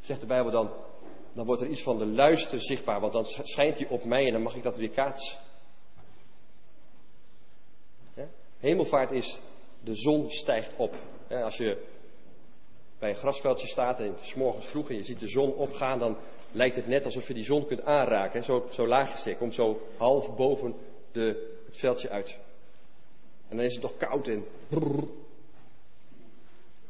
zegt 0.00 0.20
de 0.20 0.26
Bijbel 0.26 0.50
dan, 0.50 0.70
dan 1.34 1.46
wordt 1.46 1.62
er 1.62 1.68
iets 1.68 1.82
van 1.82 1.98
de 1.98 2.06
luister 2.06 2.60
zichtbaar, 2.60 3.00
want 3.00 3.12
dan 3.12 3.24
schijnt 3.24 3.78
hij 3.78 3.88
op 3.88 4.04
mij 4.04 4.26
en 4.26 4.32
dan 4.32 4.42
mag 4.42 4.54
ik 4.54 4.62
dat 4.62 4.76
weer 4.76 4.90
kaatsen. 4.90 5.38
Hemelvaart 8.58 9.10
is 9.10 9.38
de 9.84 9.96
zon 9.96 10.30
stijgt 10.30 10.76
op. 10.76 10.94
Als 11.28 11.56
je 11.56 11.86
bij 12.98 13.10
een 13.10 13.16
grasveldje 13.16 13.66
staat 13.66 14.00
en 14.00 14.14
s 14.20 14.34
morgens 14.34 14.66
vroeg 14.66 14.90
en 14.90 14.96
je 14.96 15.02
ziet 15.02 15.20
de 15.20 15.28
zon 15.28 15.54
opgaan, 15.54 15.98
dan 15.98 16.16
lijkt 16.52 16.76
het 16.76 16.86
net 16.86 17.04
alsof 17.04 17.28
je 17.28 17.34
die 17.34 17.44
zon 17.44 17.66
kunt 17.66 17.84
aanraken. 17.84 18.44
Zo, 18.44 18.66
zo 18.70 18.86
laag 18.86 19.24
je 19.24 19.36
komt 19.36 19.54
zo 19.54 19.80
half 19.96 20.36
boven 20.36 20.74
de, 21.12 21.56
het 21.66 21.76
veldje 21.76 22.08
uit. 22.08 22.38
En 23.48 23.56
dan 23.56 23.66
is 23.66 23.72
het 23.72 23.82
toch 23.82 23.96
koud 23.96 24.26
en. 24.26 24.44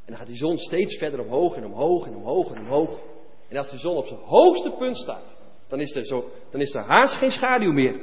En 0.05 0.15
dan 0.15 0.17
gaat 0.17 0.27
die 0.27 0.37
zon 0.37 0.59
steeds 0.59 0.99
verder 0.99 1.21
omhoog 1.21 1.57
en 1.57 1.65
omhoog 1.65 2.07
en 2.07 2.17
omhoog 2.17 2.53
en 2.53 2.61
omhoog. 2.61 3.01
En 3.49 3.57
als 3.57 3.71
de 3.71 3.79
zon 3.79 3.97
op 3.97 4.07
zijn 4.07 4.21
hoogste 4.21 4.71
punt 4.71 4.99
staat, 4.99 5.37
dan 5.69 5.81
is 5.81 5.97
er, 5.97 6.05
zo, 6.07 6.31
dan 6.51 6.61
is 6.61 6.75
er 6.75 6.83
haast 6.83 7.15
geen 7.15 7.31
schaduw 7.31 7.73
meer. 7.73 8.01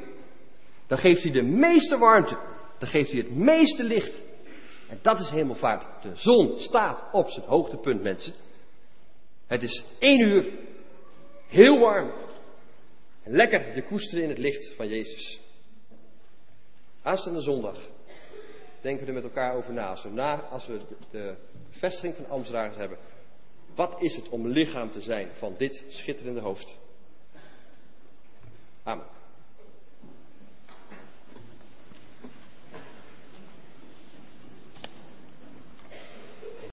Dan 0.88 0.97
geeft 0.97 1.23
hij 1.23 1.31
de 1.31 1.41
meeste 1.41 1.97
warmte. 1.97 2.38
Dan 2.79 2.89
geeft 2.89 3.11
hij 3.11 3.19
het 3.19 3.36
meeste 3.36 3.83
licht. 3.83 4.21
En 4.95 5.01
dat 5.01 5.19
is 5.19 5.29
hemelvaart. 5.29 6.03
De 6.03 6.15
zon 6.15 6.59
staat 6.59 7.03
op 7.11 7.27
zijn 7.27 7.45
hoogtepunt, 7.45 8.01
mensen. 8.01 8.33
Het 9.47 9.63
is 9.63 9.83
één 9.99 10.19
uur. 10.19 10.53
Heel 11.47 11.79
warm. 11.79 12.11
Lekker 13.23 13.75
je 13.75 13.83
koesteren 13.83 14.23
in 14.23 14.29
het 14.29 14.37
licht 14.37 14.73
van 14.75 14.87
Jezus. 14.87 15.39
Aanstaande 17.01 17.41
zondag 17.41 17.77
denken 18.81 19.01
we 19.01 19.07
er 19.07 19.13
met 19.13 19.23
elkaar 19.23 19.55
over 19.55 19.73
na. 19.73 20.01
We, 20.03 20.09
na, 20.09 20.41
als 20.41 20.67
we 20.67 20.81
de 21.11 21.35
vestiging 21.69 22.15
van 22.15 22.29
Amsterdam 22.29 22.71
hebben. 22.71 22.97
Wat 23.75 23.95
is 23.99 24.15
het 24.15 24.29
om 24.29 24.47
lichaam 24.47 24.91
te 24.91 25.01
zijn 25.01 25.27
van 25.33 25.53
dit 25.57 25.83
schitterende 25.87 26.41
hoofd? 26.41 26.77
Amen. 28.83 29.14